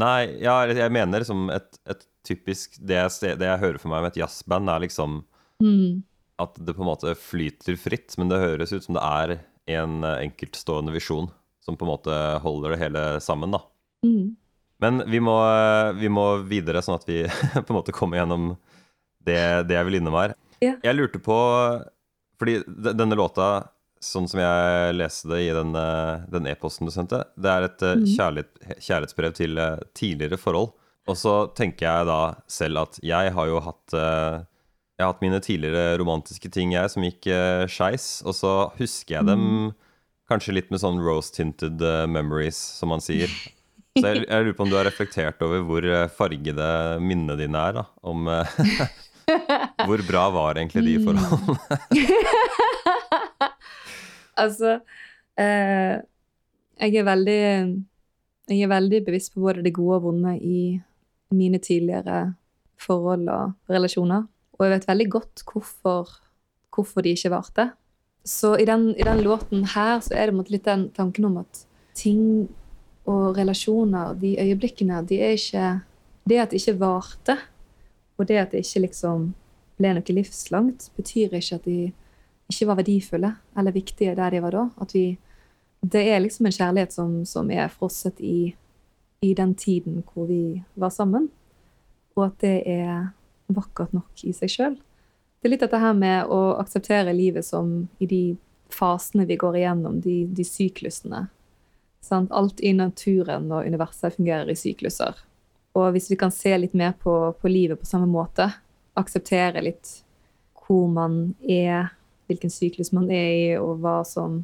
Nei, 0.00 0.40
ja, 0.42 0.56
jeg 0.66 0.90
mener 0.90 1.22
liksom 1.22 1.46
et, 1.54 1.78
et 1.86 2.02
typisk 2.26 2.80
det 2.82 2.96
jeg, 2.98 3.36
det 3.38 3.46
jeg, 3.46 3.60
hører 3.62 3.78
for 3.78 3.92
meg 3.92 4.02
med 4.02 4.14
et 4.14 4.22
jazzband, 4.24 4.72
er 4.72 4.82
liksom 4.82 5.20
mm. 5.62 6.00
at 6.42 6.58
det 6.58 6.74
på 6.74 6.82
en 6.82 6.90
måte 6.90 7.14
flyter 7.20 7.78
fritt, 7.78 8.16
men 8.18 8.32
det 8.32 8.42
høres 8.42 8.74
ut 8.74 8.88
som 8.88 8.98
det 8.98 9.04
er 9.04 9.36
en 9.70 10.04
uh, 10.04 10.18
enkeltstående 10.20 10.92
visjon 10.94 11.30
som 11.64 11.76
på 11.76 11.86
en 11.86 11.92
måte 11.94 12.16
holder 12.44 12.74
det 12.74 12.80
hele 12.82 13.04
sammen, 13.24 13.54
da. 13.54 13.62
Mm. 14.04 14.34
Men 14.82 15.02
vi 15.08 15.20
må, 15.20 15.36
vi 15.96 16.10
må, 16.12 16.26
videre, 16.44 16.82
sånn 16.84 16.98
at 16.98 17.06
vi 17.08 17.22
på 17.54 17.64
en 17.64 17.78
måte 17.78 17.94
kommer 17.94 18.20
gjennom 18.20 18.50
det, 19.24 19.40
det 19.70 19.78
jeg 19.78 19.88
vil 19.88 20.00
innom 20.00 20.18
her. 20.18 20.34
Ja. 20.60 20.74
Jeg 20.84 20.96
lurte 20.96 21.20
på 21.20 21.36
Fordi 22.40 22.58
denne 22.66 23.16
låta, 23.16 23.68
sånn 24.02 24.28
som 24.28 24.40
jeg 24.42 24.94
leste 24.96 25.30
det 25.32 25.40
i 25.46 25.52
den 25.54 26.48
e-posten 26.50 26.88
du 26.88 26.92
sendte, 26.92 27.22
det 27.40 27.50
er 27.50 27.68
et 27.68 27.84
mm. 27.84 28.06
kjærlighet, 28.12 28.80
kjærlighetsbrev 28.84 29.36
til 29.38 29.60
eh, 29.60 29.84
tidligere 29.96 30.40
forhold. 30.40 30.74
Og 31.08 31.16
så 31.20 31.34
tenker 31.56 31.86
jeg 31.86 32.08
da 32.08 32.18
selv 32.50 32.82
at 32.82 32.98
jeg 33.04 33.32
har 33.36 33.48
jo 33.48 33.62
hatt 33.64 33.96
eh, 33.96 34.42
Jeg 34.94 35.02
har 35.02 35.10
hatt 35.10 35.24
mine 35.24 35.40
tidligere 35.42 35.96
romantiske 35.98 36.50
ting, 36.54 36.74
jeg, 36.76 36.90
som 36.92 37.06
gikk 37.06 37.26
uh, 37.32 37.64
skeis. 37.70 38.22
Og 38.26 38.36
så 38.38 38.52
husker 38.78 39.18
jeg 39.18 39.28
dem 39.30 39.42
mm. 39.42 39.72
kanskje 40.30 40.54
litt 40.54 40.70
med 40.70 40.82
sånn 40.82 41.02
rose-tinted 41.02 41.82
memories, 42.10 42.60
som 42.78 42.94
man 42.94 43.02
sier. 43.04 43.32
Så 43.94 44.08
jeg, 44.08 44.24
jeg, 44.26 44.42
lurer 44.42 44.54
på 44.58 44.64
om 44.64 44.70
du 44.72 44.74
har 44.74 44.88
reflektert 44.88 45.42
over 45.46 45.60
hvor 45.62 45.84
eh, 45.86 46.08
fargede 46.10 46.64
minnene 46.98 47.36
dine 47.38 47.60
er, 47.62 47.76
da. 47.76 47.84
Om 48.02 48.26
Uh, 48.26 48.88
Hvor 49.88 50.02
bra 50.08 50.30
var 50.30 50.58
egentlig 50.58 50.84
de 50.84 50.98
mm. 50.98 51.04
forholdene? 51.06 51.58
altså 54.44 54.72
eh, 55.40 55.94
Jeg 56.80 56.96
er 57.00 57.06
veldig 57.08 57.40
Jeg 58.50 58.60
er 58.66 58.72
veldig 58.72 59.04
bevisst 59.06 59.34
på 59.34 59.44
både 59.44 59.64
det 59.64 59.74
gode 59.76 60.00
og 60.00 60.08
vonde 60.10 60.36
i 60.38 60.80
mine 61.34 61.58
tidligere 61.58 62.34
forhold 62.78 63.28
og 63.32 63.72
relasjoner. 63.72 64.26
Og 64.54 64.66
jeg 64.66 64.74
vet 64.74 64.88
veldig 64.88 65.06
godt 65.10 65.44
hvorfor, 65.50 66.10
hvorfor 66.74 67.04
de 67.04 67.14
ikke 67.14 67.32
varte. 67.32 67.70
Så 68.24 68.54
i 68.56 68.64
den, 68.64 68.94
i 68.96 69.04
den, 69.04 69.20
låten 69.24 69.66
her 69.74 69.98
så 70.00 70.14
er 70.16 70.30
det 70.30 70.50
litt 70.50 70.64
den 70.64 70.88
tanken 70.96 71.26
om 71.28 71.40
at 71.42 71.64
ting 71.94 72.48
og 73.04 73.36
relasjoner, 73.36 74.14
de 74.16 74.36
øyeblikkene, 74.40 75.02
de 75.04 75.20
er 75.20 75.36
ikke 75.36 75.80
Det 76.24 76.38
at 76.40 76.50
det 76.50 76.56
ikke 76.56 76.80
varte, 76.80 77.36
og 78.16 78.28
det 78.28 78.36
at 78.36 78.52
det 78.52 78.62
ikke 78.64 78.80
liksom 78.86 79.34
ble 79.76 79.90
noe 79.92 80.14
livslangt, 80.16 80.86
betyr 80.96 81.34
ikke 81.36 81.58
at 81.58 81.66
de 81.68 81.92
ikke 82.48 82.66
var 82.66 82.78
verdifulle 82.78 83.34
eller 83.58 83.74
viktige 83.74 84.14
der 84.16 84.30
de 84.30 84.40
var 84.42 84.50
da. 84.50 84.68
At 84.80 84.94
vi 84.94 85.18
Det 85.84 86.00
er 86.00 86.18
liksom 86.18 86.46
en 86.46 86.52
kjærlighet 86.52 86.92
som, 86.92 87.24
som 87.24 87.50
er 87.50 87.68
frosset 87.68 88.20
i, 88.20 88.54
i 89.20 89.34
den 89.34 89.54
tiden 89.54 90.02
hvor 90.14 90.24
vi 90.24 90.62
var 90.76 90.88
sammen. 90.88 91.28
Og 92.16 92.24
at 92.26 92.40
det 92.40 92.62
er 92.66 93.12
vakkert 93.52 93.92
nok 93.96 94.24
i 94.24 94.32
seg 94.36 94.52
sjøl. 94.52 94.74
Det 95.40 95.48
er 95.48 95.52
litt 95.52 95.64
dette 95.64 95.80
her 95.80 95.94
med 95.96 96.30
å 96.32 96.56
akseptere 96.56 97.12
livet 97.12 97.44
som 97.44 97.84
i 98.00 98.08
de 98.08 98.22
fasene 98.72 99.26
vi 99.28 99.36
går 99.38 99.60
igjennom, 99.60 100.00
de, 100.02 100.24
de 100.32 100.46
syklusene 100.46 101.26
Sant? 102.04 102.32
Alt 102.36 102.60
i 102.60 102.74
naturen 102.76 103.48
og 103.48 103.64
universet 103.64 104.18
fungerer 104.18 104.50
i 104.52 104.58
sykluser. 104.58 105.16
Og 105.74 105.94
hvis 105.94 106.10
vi 106.12 106.18
kan 106.20 106.32
se 106.34 106.52
litt 106.58 106.74
mer 106.76 106.92
på, 107.00 107.14
på 107.40 107.50
livet 107.50 107.80
på 107.80 107.88
samme 107.88 108.08
måte, 108.10 108.50
akseptere 108.94 109.62
litt 109.64 109.88
hvor 110.64 110.84
man 110.92 111.34
er, 111.40 111.94
hvilken 112.28 112.52
syklus 112.52 112.92
man 112.94 113.08
er 113.12 113.30
i, 113.32 113.46
og 113.56 113.80
hva 113.80 114.02
som 114.08 114.42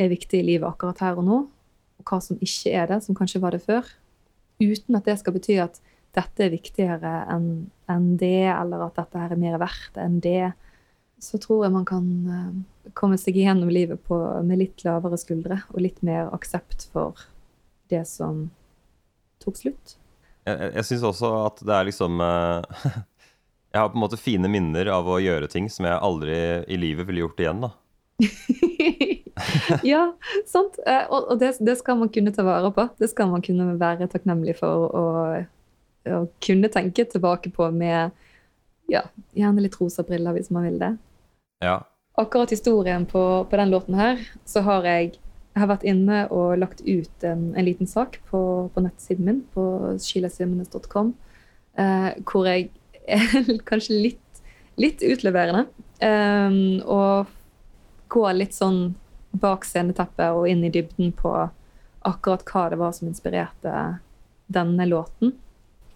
er 0.00 0.12
viktig 0.12 0.42
i 0.42 0.46
livet 0.52 0.68
akkurat 0.68 1.00
her 1.04 1.18
og 1.20 1.26
nå, 1.26 1.40
og 2.00 2.08
hva 2.08 2.20
som 2.24 2.40
ikke 2.44 2.74
er 2.76 2.92
det, 2.92 3.00
som 3.06 3.16
kanskje 3.16 3.40
var 3.42 3.56
det 3.56 3.64
før, 3.64 3.88
uten 4.60 4.96
at 4.96 5.08
det 5.08 5.16
skal 5.20 5.36
bety 5.36 5.58
at 5.64 5.80
dette 6.12 6.44
er 6.44 6.52
viktigere 6.52 7.12
enn 7.32 7.48
en 7.92 8.16
det, 8.20 8.48
eller 8.52 8.86
at 8.86 8.98
dette 8.98 9.20
her 9.20 9.34
er 9.34 9.40
mer 9.40 9.58
verdt 9.62 9.98
enn 10.00 10.18
det, 10.24 10.52
så 11.22 11.38
tror 11.38 11.66
jeg 11.66 11.74
man 11.74 11.86
kan 11.86 12.06
uh, 12.26 12.90
komme 12.98 13.18
seg 13.20 13.38
gjennom 13.38 13.70
livet 13.72 14.02
på, 14.08 14.18
med 14.42 14.58
litt 14.58 14.82
lavere 14.86 15.18
skuldre 15.20 15.60
og 15.70 15.84
litt 15.84 16.00
mer 16.02 16.32
aksept 16.34 16.88
for 16.92 17.20
det 17.92 18.02
som 18.10 18.48
tok 19.42 19.60
slutt. 19.60 19.96
Jeg, 20.48 20.72
jeg 20.74 20.88
syns 20.88 21.06
også 21.12 21.30
at 21.44 21.62
det 21.62 21.76
er 21.76 21.88
liksom 21.90 22.18
uh, 22.22 22.62
Jeg 23.72 23.80
har 23.80 23.88
på 23.88 23.96
en 23.96 24.02
måte 24.02 24.18
fine 24.20 24.50
minner 24.52 24.90
av 24.92 25.06
å 25.08 25.20
gjøre 25.22 25.48
ting 25.48 25.70
som 25.72 25.86
jeg 25.88 25.96
aldri 25.96 26.34
i 26.68 26.76
livet 26.76 27.06
ville 27.08 27.22
gjort 27.22 27.40
igjen, 27.40 27.62
da. 27.64 27.70
ja, 29.82 30.02
sant. 30.46 30.78
Uh, 30.86 31.04
og, 31.08 31.30
og 31.32 31.40
det, 31.40 31.54
det, 31.60 31.76
skal 31.80 31.98
man 32.00 32.10
kunne 32.12 32.32
ta 32.34 32.44
vare 32.46 32.72
på. 32.74 32.86
Det 33.00 33.10
skal 33.12 33.30
man 33.32 33.44
kunne 33.44 33.74
være 33.80 34.08
takknemlig 34.12 34.56
for 34.60 34.88
å 36.08 36.26
kunne 36.42 36.70
tenke 36.72 37.04
tilbake 37.08 37.52
på 37.54 37.68
med 37.74 38.12
ja, 38.90 39.04
gjerne 39.36 39.64
litt 39.64 39.78
rosa 39.80 40.04
briller 40.06 40.36
hvis 40.36 40.50
man 40.54 40.66
vil 40.68 40.78
det. 40.80 40.92
Ja. 41.62 41.80
Akkurat 42.18 42.52
historien 42.52 43.06
på, 43.08 43.22
på, 43.48 43.56
den 43.56 43.70
låten 43.72 43.96
her, 43.96 44.20
så 44.44 44.64
har 44.66 44.84
jeg, 44.88 45.14
jeg 45.54 45.62
har 45.62 45.70
vært 45.70 45.86
inne 45.88 46.24
og 46.34 46.58
lagt 46.60 46.82
ut 46.84 47.26
en, 47.26 47.52
en 47.56 47.66
liten 47.66 47.88
sak 47.88 48.18
på, 48.28 48.42
på, 48.74 48.84
nettsiden 48.84 49.28
min, 49.28 49.40
på 49.54 49.64
shilasimenes.com, 50.02 51.14
eh, 51.80 52.10
hvor 52.28 52.50
jeg 52.50 52.68
er 53.06 53.54
kanskje 53.70 54.02
litt, 54.08 54.42
litt 54.80 55.04
utleverende. 55.06 55.64
Eh, 56.02 56.58
og 56.84 57.32
går 58.12 58.36
litt 58.36 58.58
sånn 58.58 58.90
bak 59.32 59.64
sceneteppet 59.64 60.36
og 60.36 60.48
inn 60.50 60.66
i 60.66 60.72
dybden 60.72 61.14
på 61.16 61.32
akkurat 62.04 62.44
hva 62.50 62.66
det 62.68 62.78
var 62.80 62.92
som 62.92 63.08
inspirerte 63.08 63.72
denne 64.52 64.86
låten. 64.90 65.32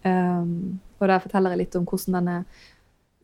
Um, 0.07 0.79
og 1.01 1.11
der 1.11 1.23
forteller 1.23 1.55
jeg 1.55 1.65
litt 1.65 1.77
om 1.79 1.87
hvordan 1.89 2.19
denne 2.19 2.39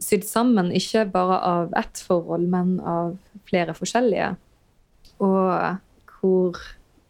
sydd 0.02 0.24
sammen, 0.26 0.72
ikke 0.74 1.06
bare 1.12 1.38
av 1.46 1.74
ett 1.78 2.00
forhold, 2.02 2.48
men 2.50 2.76
av 2.80 3.14
flere 3.48 3.74
forskjellige. 3.76 4.32
Og 5.22 5.78
hvor, 6.18 6.58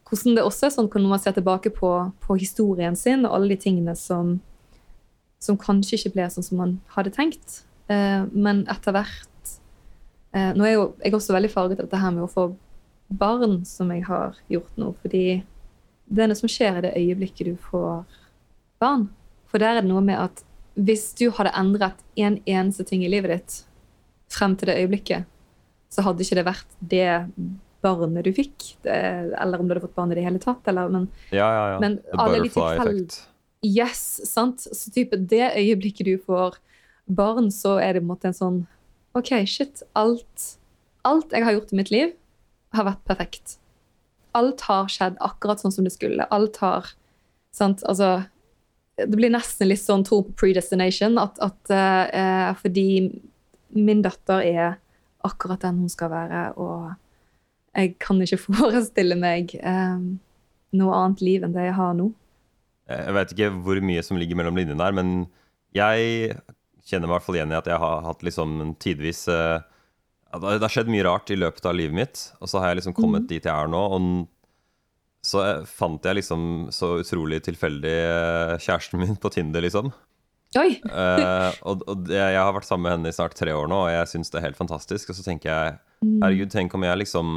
hvordan 0.08 0.36
det 0.36 0.44
også 0.44 0.68
er 0.68 0.74
sånn 0.74 0.90
når 0.92 1.10
man 1.14 1.22
ser 1.22 1.36
tilbake 1.36 1.72
på, 1.74 1.92
på, 2.20 2.36
historien 2.40 2.96
sin 2.98 3.24
og 3.26 3.36
alle 3.36 3.52
de 3.54 3.60
tingene 3.60 3.94
som, 3.98 4.38
som 5.40 5.60
kanskje 5.60 5.98
ikke 5.98 6.16
ble 6.18 6.28
sånn 6.32 6.46
som 6.46 6.60
man 6.60 6.74
hadde 6.96 7.14
tenkt. 7.16 7.62
uh, 7.88 8.28
men 8.32 8.66
etter 8.70 8.94
hvert 8.94 9.56
uh, 10.36 10.52
Nå 10.56 10.66
er 10.68 10.76
jo 10.76 10.84
jeg 11.02 11.16
også 11.16 11.34
veldig 11.36 11.52
farget 11.52 11.80
av 11.80 11.88
dette 11.88 12.02
her 12.04 12.12
med 12.14 12.26
å 12.26 12.30
få 12.30 12.50
barn, 13.12 13.62
som 13.68 13.90
jeg 13.92 14.04
har 14.06 14.36
gjort 14.48 14.76
nå. 14.80 14.92
Fordi 15.02 15.24
det 16.12 16.22
er 16.22 16.30
noe 16.30 16.38
som 16.38 16.50
skjer 16.50 16.78
i 16.78 16.84
det 16.86 16.94
øyeblikket 16.96 17.52
du 17.52 17.56
får 17.70 18.04
barn. 18.80 19.10
For 19.52 19.60
der 19.60 19.76
er 19.76 19.84
det 19.84 19.90
noe 19.90 20.02
med 20.04 20.16
at 20.18 20.42
hvis 20.80 21.10
du 21.18 21.26
hadde 21.36 21.52
endret 21.58 22.00
en 22.16 22.38
eneste 22.48 22.86
ting 22.88 23.04
i 23.04 23.10
livet 23.12 23.34
ditt 23.34 23.58
frem 24.32 24.54
til 24.56 24.70
det 24.70 24.78
øyeblikket, 24.80 25.28
så 25.92 26.04
hadde 26.06 26.24
ikke 26.24 26.38
det 26.38 26.46
vært 26.48 26.78
det 26.80 27.10
barnet 27.84 28.24
du 28.24 28.32
fikk. 28.32 28.70
Det, 28.86 28.96
eller 29.36 29.60
om 29.60 29.68
du 29.68 29.74
hadde 29.74 29.84
fått 29.84 29.98
barn 29.98 30.14
i 30.14 30.16
det 30.16 30.24
hele 30.24 30.40
tatt. 30.40 30.64
Eller, 30.70 30.88
men, 30.92 31.08
ja, 31.34 31.44
ja, 31.44 31.64
ja. 31.74 31.78
men 31.82 31.98
alle 32.16 32.40
butterfly 32.46 32.80
effect. 32.80 33.18
Yes, 33.62 34.02
sant. 34.26 34.64
Så 34.64 34.90
type 34.94 35.18
det 35.18 35.52
øyeblikket 35.52 36.08
du 36.08 36.16
får 36.24 36.56
barn, 37.12 37.50
så 37.52 37.76
er 37.82 37.94
det 37.94 38.02
på 38.02 38.08
en 38.08 38.12
måte 38.14 38.30
en 38.30 38.38
sånn 38.38 38.60
OK, 39.18 39.34
shit. 39.50 39.84
Alt, 39.98 40.54
alt 41.04 41.34
jeg 41.36 41.44
har 41.44 41.58
gjort 41.58 41.74
i 41.74 41.82
mitt 41.82 41.92
liv, 41.92 42.14
har 42.72 42.88
vært 42.88 43.04
perfekt. 43.08 43.58
Alt 44.38 44.64
har 44.70 44.88
skjedd 44.88 45.18
akkurat 45.20 45.60
sånn 45.60 45.74
som 45.74 45.84
det 45.84 45.92
skulle. 45.92 46.24
Alt 46.32 46.62
har 46.64 46.94
sant, 47.52 47.84
Altså 47.84 48.22
det 49.00 49.16
blir 49.16 49.32
nesten 49.32 49.70
litt 49.70 49.82
sånn 49.82 50.04
tro 50.06 50.20
på 50.26 50.34
predestination. 50.44 51.18
At, 51.20 51.38
at 51.42 51.72
uh, 51.72 52.52
fordi 52.60 52.86
min 53.72 54.02
datter 54.04 54.44
er 54.44 54.74
akkurat 55.24 55.62
den 55.64 55.84
hun 55.84 55.92
skal 55.92 56.10
være, 56.12 56.42
og 56.60 56.92
jeg 57.78 57.94
kan 58.02 58.20
ikke 58.20 58.40
forestille 58.48 59.16
meg 59.18 59.54
um, 59.62 60.16
noe 60.76 60.98
annet 60.98 61.22
liv 61.24 61.46
enn 61.46 61.54
det 61.56 61.68
jeg 61.70 61.78
har 61.78 61.94
nå. 61.98 62.10
Jeg 62.92 63.14
vet 63.16 63.32
ikke 63.32 63.52
hvor 63.64 63.78
mye 63.84 64.02
som 64.04 64.18
ligger 64.20 64.36
mellom 64.36 64.58
linjene 64.58 64.80
der, 64.82 64.96
men 64.96 65.12
jeg 65.72 66.34
kjenner 66.84 67.06
meg 67.06 67.12
i 67.12 67.14
hvert 67.14 67.26
fall 67.28 67.38
igjen 67.38 67.54
i 67.54 67.60
at 67.60 67.68
jeg 67.70 67.80
har 67.80 68.02
hatt 68.04 68.24
liksom 68.26 68.74
tidvis 68.82 69.22
uh, 69.30 69.62
Det 70.34 70.64
har 70.64 70.72
skjedd 70.74 70.90
mye 70.92 71.06
rart 71.06 71.30
i 71.32 71.38
løpet 71.38 71.68
av 71.68 71.78
livet 71.78 71.96
mitt, 71.96 72.24
og 72.42 72.50
så 72.50 72.60
har 72.60 72.72
jeg 72.72 72.82
liksom 72.82 72.96
kommet 72.98 73.24
mm. 73.24 73.30
dit 73.30 73.46
jeg 73.46 73.54
er 73.54 73.70
nå. 73.70 73.82
og 73.96 74.26
så 75.26 75.42
eh, 75.46 75.64
fant 75.68 76.02
jeg 76.04 76.18
liksom 76.18 76.68
så 76.74 76.96
utrolig 77.02 77.42
tilfeldig 77.46 77.96
eh, 78.06 78.56
kjæresten 78.62 79.02
min 79.02 79.18
på 79.22 79.30
Tinder, 79.34 79.62
liksom. 79.64 79.92
Oi! 80.58 80.74
uh, 80.84 81.48
og 81.64 81.80
og 81.88 82.02
det, 82.04 82.18
jeg 82.18 82.36
har 82.36 82.52
vært 82.52 82.68
sammen 82.68 82.84
med 82.84 82.92
henne 82.98 83.08
i 83.08 83.16
snart 83.16 83.32
tre 83.38 83.54
år 83.56 83.70
nå, 83.72 83.78
og 83.86 83.92
jeg 83.94 84.10
syns 84.10 84.28
det 84.32 84.40
er 84.40 84.48
helt 84.50 84.58
fantastisk. 84.58 85.08
Og 85.08 85.16
så 85.16 85.24
tenker 85.24 85.48
jeg 85.48 85.78
herregud, 86.20 86.50
tenk 86.52 86.74
om 86.76 86.84
jeg 86.84 87.00
liksom 87.06 87.30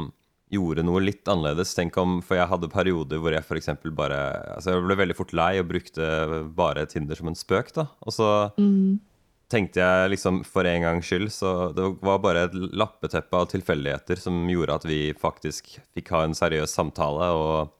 gjorde 0.52 0.84
noe 0.86 1.00
litt 1.02 1.26
annerledes. 1.26 1.72
Tenk 1.74 1.96
om, 1.98 2.20
For 2.22 2.38
jeg 2.38 2.46
hadde 2.50 2.68
perioder 2.70 3.18
hvor 3.22 3.34
jeg 3.34 3.42
f.eks. 3.42 3.70
bare 3.96 4.18
Altså 4.54 4.76
jeg 4.76 4.84
ble 4.84 4.98
veldig 5.00 5.16
fort 5.18 5.32
lei 5.34 5.56
og 5.58 5.66
brukte 5.72 6.06
bare 6.54 6.84
Tinder 6.90 7.18
som 7.18 7.32
en 7.32 7.38
spøk, 7.38 7.72
da. 7.74 7.88
Og 8.06 8.14
så 8.14 8.28
Mm. 8.60 9.00
Tenkte 9.52 9.82
jeg 9.82 10.10
liksom 10.10 10.40
for 10.46 10.66
en 10.66 10.82
gangs 10.82 11.06
skyld 11.06 11.28
Så 11.30 11.50
det 11.76 11.84
var 12.04 12.18
bare 12.24 12.46
et 12.48 12.54
lappeteppe 12.54 13.38
av 13.38 13.48
tilfeldigheter 13.52 14.18
som 14.20 14.44
gjorde 14.50 14.78
at 14.80 14.86
vi 14.88 15.00
faktisk 15.18 15.76
fikk 15.94 16.10
ha 16.14 16.24
en 16.26 16.34
seriøs 16.36 16.74
samtale, 16.74 17.30
og 17.30 17.72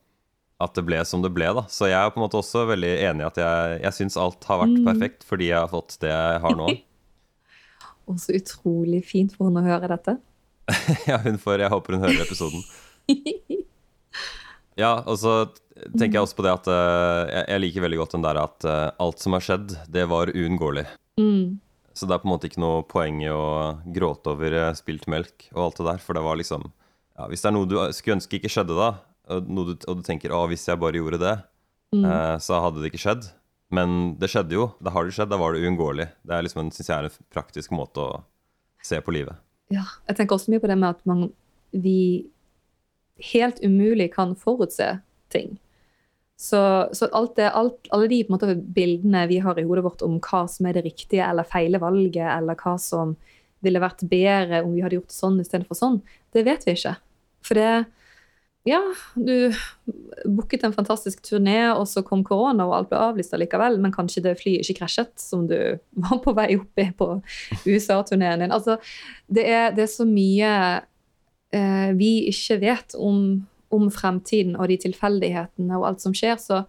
at 0.63 0.73
det 0.73 0.85
ble 0.87 1.03
som 1.05 1.21
det 1.21 1.33
ble, 1.35 1.51
da. 1.53 1.67
Så 1.69 1.89
jeg 1.91 1.99
er 1.99 2.09
på 2.09 2.17
en 2.17 2.25
måte 2.25 2.39
også 2.39 2.65
veldig 2.71 2.93
enig 3.09 3.25
i 3.25 3.27
at 3.27 3.41
jeg, 3.41 3.75
jeg 3.83 3.97
syns 3.99 4.17
alt 4.21 4.47
har 4.49 4.63
vært 4.63 4.79
perfekt 4.87 5.27
fordi 5.27 5.51
jeg 5.51 5.59
har 5.59 5.69
fått 5.69 5.99
det 6.01 6.13
jeg 6.13 6.41
har 6.45 6.57
nå. 6.57 6.71
Og 8.07 8.19
så 8.23 8.37
utrolig 8.39 9.01
fint 9.03 9.33
for 9.35 9.49
henne 9.49 9.61
å 9.61 9.67
høre 9.67 9.91
dette. 9.91 10.15
ja, 11.09 11.17
hun 11.23 11.35
får 11.39 11.65
Jeg 11.65 11.71
håper 11.73 11.95
hun 11.95 12.05
hører 12.07 12.23
episoden. 12.23 12.63
Ja, 14.77 14.99
og 15.09 15.15
så 15.17 15.31
tenker 15.97 16.19
jeg 16.19 16.21
også 16.21 16.37
på 16.37 16.43
det 16.45 16.51
at 16.53 16.67
uh, 16.69 17.25
jeg, 17.25 17.45
jeg 17.49 17.61
liker 17.63 17.83
veldig 17.87 17.97
godt 17.97 18.11
den 18.13 18.25
der 18.27 18.37
at 18.43 18.67
uh, 18.69 18.91
alt 19.01 19.23
som 19.23 19.33
har 19.33 19.41
skjedd, 19.41 19.73
det 19.89 20.03
var 20.11 20.29
uunngåelig. 20.29 20.83
Mm. 21.17 21.57
Så 21.97 22.05
det 22.05 22.13
er 22.13 22.21
på 22.21 22.29
en 22.29 22.33
måte 22.35 22.49
ikke 22.49 22.61
noe 22.61 22.85
poeng 22.85 23.23
i 23.23 23.29
å 23.33 23.79
gråte 23.93 24.35
over 24.35 24.53
eh, 24.53 24.73
spilt 24.77 25.07
melk 25.09 25.47
og 25.55 25.63
alt 25.63 25.79
det 25.81 25.87
der, 25.89 26.03
for 26.03 26.17
det 26.17 26.25
var 26.27 26.37
liksom 26.37 26.67
ja, 26.69 27.25
Hvis 27.31 27.41
det 27.41 27.49
er 27.49 27.55
noe 27.55 27.69
du 27.69 27.77
skulle 27.97 28.19
ønske 28.19 28.37
ikke 28.37 28.51
skjedde 28.53 28.77
da, 28.77 28.91
og, 29.33 29.49
du, 29.49 29.73
og 29.73 29.99
du 29.99 30.05
tenker 30.05 30.33
å, 30.35 30.43
hvis 30.51 30.67
jeg 30.69 30.79
bare 30.79 31.01
gjorde 31.01 31.19
det, 31.23 31.35
eh, 31.97 32.35
så 32.43 32.61
hadde 32.63 32.83
det 32.83 32.91
ikke 32.91 33.01
skjedd. 33.01 33.25
Men 33.73 34.15
det 34.21 34.29
skjedde 34.31 34.55
jo. 34.55 34.69
Det 34.79 34.93
har 34.95 35.03
det 35.03 35.15
skjedd, 35.17 35.31
da 35.33 35.39
var 35.41 35.53
det 35.53 35.65
uunngåelig. 35.65 36.07
Det 36.23 36.35
er 36.35 36.45
liksom 36.45 36.61
en, 36.63 36.71
synes 36.71 36.91
jeg 36.91 36.95
er 36.95 37.09
en 37.09 37.17
praktisk 37.33 37.73
måte 37.75 38.03
å 38.03 38.21
se 38.85 39.01
på 39.03 39.11
livet. 39.15 39.41
Ja, 39.73 39.83
jeg 40.07 40.19
tenker 40.19 40.37
også 40.37 40.53
mye 40.53 40.63
på 40.63 40.69
det 40.71 40.77
med 40.79 40.93
at 40.93 41.01
man, 41.09 41.25
vi 41.75 42.29
helt 43.33 43.59
umulig 43.65 44.13
kan 44.13 44.37
forutse 44.39 44.99
ting. 45.33 45.57
Så, 46.37 46.59
så 46.93 47.07
alt 47.17 47.33
det, 47.39 47.49
alt, 47.49 47.87
alle 47.89 48.07
de 48.11 48.19
måte, 48.29 48.51
bildene 48.53 49.23
vi 49.25 49.39
har 49.41 49.57
i 49.57 49.65
hodet 49.65 49.83
vårt 49.87 50.03
om 50.05 50.19
hva 50.21 50.43
som 50.51 50.67
er 50.69 50.77
det 50.77 50.83
riktige 50.85 51.25
eller 51.25 51.47
feile 51.49 51.81
valget, 51.81 52.27
eller 52.29 52.59
hva 52.61 52.75
som 52.81 53.15
ville 53.65 53.81
vært 53.81 54.03
bedre 54.05 54.61
om 54.61 54.75
vi 54.75 54.83
hadde 54.85 54.99
gjort 54.99 55.15
sånn 55.15 55.39
istedenfor 55.41 55.77
sånn, 55.79 56.01
det 56.35 56.43
vet 56.45 56.67
vi 56.67 56.77
ikke. 56.77 56.97
For 57.45 57.59
det 57.59 57.71
Ja, 58.67 58.81
du 59.15 59.55
booket 60.27 60.65
en 60.67 60.73
fantastisk 60.75 61.21
turné, 61.23 61.69
og 61.71 61.85
så 61.87 62.01
kom 62.03 62.19
korona, 62.27 62.65
og 62.67 62.73
alt 62.75 62.89
ble 62.89 62.99
avlyst 62.99 63.31
likevel, 63.39 63.77
men 63.79 63.93
kanskje 63.95 64.25
det 64.25 64.33
flyet 64.41 64.67
ikke 64.67 64.81
krasjet, 64.81 65.13
som 65.23 65.45
du 65.47 65.55
var 66.03 66.19
på 66.21 66.33
vei 66.35 66.49
opp 66.59 66.83
i 66.83 66.89
på 66.91 67.07
USA-turneen 67.63 68.43
din. 68.43 68.51
Altså, 68.51 68.75
det 69.31 69.47
er, 69.47 69.71
det 69.71 69.85
er 69.85 69.93
så 69.93 70.03
mye 70.09 70.51
eh, 71.55 71.95
vi 71.95 72.11
ikke 72.27 72.59
vet 72.65 72.97
om, 72.99 73.47
om 73.73 73.89
fremtiden 73.91 74.55
og 74.55 74.69
de 74.71 74.77
tilfeldighetene 74.85 75.77
og 75.77 75.89
alt 75.89 76.03
som 76.03 76.15
skjer, 76.15 76.37
så 76.39 76.63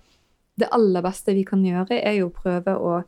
det 0.59 0.71
aller 0.75 1.05
beste 1.05 1.35
vi 1.37 1.45
kan 1.47 1.63
gjøre, 1.63 2.01
er 2.01 2.19
jo 2.19 2.31
å 2.31 2.35
prøve 2.35 2.75
å 2.75 2.99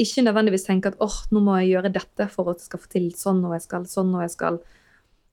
ikke 0.00 0.24
nødvendigvis 0.26 0.66
tenke 0.66 0.90
at 0.90 0.98
åh, 1.02 1.20
nå 1.30 1.40
må 1.44 1.56
jeg 1.60 1.74
gjøre 1.76 1.92
dette 1.94 2.26
for 2.32 2.50
at 2.50 2.60
jeg 2.60 2.68
skal 2.68 2.82
få 2.82 2.90
til 2.96 3.06
sånn, 3.16 3.44
og 3.46 3.54
jeg 3.54 3.64
skal 3.68 3.86
sånn, 3.90 4.14
og 4.16 4.24
jeg 4.26 4.34
skal. 4.34 4.64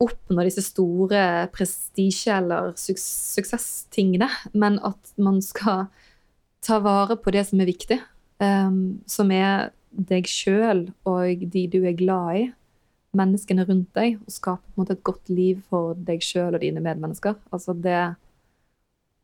Oppnå 0.02 0.42
disse 0.42 0.64
store 0.66 1.46
prestisje- 1.54 2.34
eller 2.40 2.72
su 2.74 2.96
suksesstingene, 2.98 4.26
men 4.58 4.80
at 4.82 5.12
man 5.22 5.36
skal 5.46 5.92
ta 6.66 6.80
vare 6.82 7.20
på 7.22 7.30
det 7.36 7.44
som 7.46 7.62
er 7.62 7.70
viktig, 7.70 8.00
um, 8.42 9.04
som 9.06 9.30
er 9.30 9.70
deg 9.92 10.26
sjøl 10.26 10.88
og 11.06 11.46
de 11.54 11.68
du 11.70 11.84
er 11.84 11.94
glad 12.00 12.40
i, 12.40 12.48
menneskene 13.18 13.66
rundt 13.68 13.92
deg, 13.98 14.18
og 14.24 14.34
skape 14.34 14.80
måte 14.80 14.96
et 14.96 15.04
godt 15.08 15.32
liv 15.32 15.62
for 15.70 15.96
deg 16.08 16.24
sjøl 16.24 16.56
og 16.56 16.64
dine 16.64 16.84
medmennesker. 16.84 17.38
Altså 17.52 17.76
det 17.76 18.16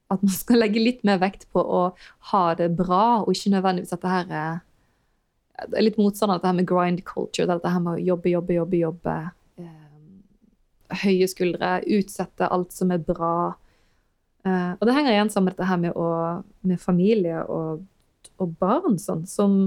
At 0.08 0.22
man 0.24 0.32
skal 0.32 0.62
legge 0.62 0.80
litt 0.80 1.02
mer 1.04 1.18
vekt 1.20 1.50
på 1.52 1.60
å 1.60 1.82
ha 2.32 2.44
det 2.56 2.70
bra, 2.78 3.24
og 3.24 3.34
ikke 3.34 3.52
nødvendigvis 3.58 3.92
at 3.96 4.04
det 4.06 4.14
her 4.14 4.32
er 4.32 4.54
det 5.66 5.80
er 5.80 5.88
litt 5.88 5.98
motstander 5.98 6.36
av 6.36 6.40
dette 6.40 6.52
her 6.52 6.58
med 6.60 6.68
grind 6.70 7.00
culture, 7.08 7.48
dette 7.50 7.72
her 7.74 7.82
med 7.82 7.98
å 7.98 8.04
jobbe, 8.12 8.30
jobbe, 8.30 8.54
jobbe, 8.60 8.78
jobbe. 8.78 9.16
Eh, 9.58 10.98
høye 11.02 11.28
skuldre, 11.32 11.72
utsette 11.98 12.50
alt 12.54 12.76
som 12.76 12.94
er 12.94 13.02
bra. 13.02 13.56
Eh, 14.46 14.72
og 14.78 14.86
det 14.86 14.96
henger 14.96 15.16
igjen 15.16 15.32
sammen 15.34 15.50
med 15.50 15.58
dette 15.58 15.70
her 15.72 15.82
med, 15.82 15.98
å, 15.98 16.44
med 16.70 16.82
familie 16.82 17.42
og, 17.50 17.82
og 18.38 18.54
barn, 18.62 19.00
sånn, 19.02 19.26
som 19.28 19.58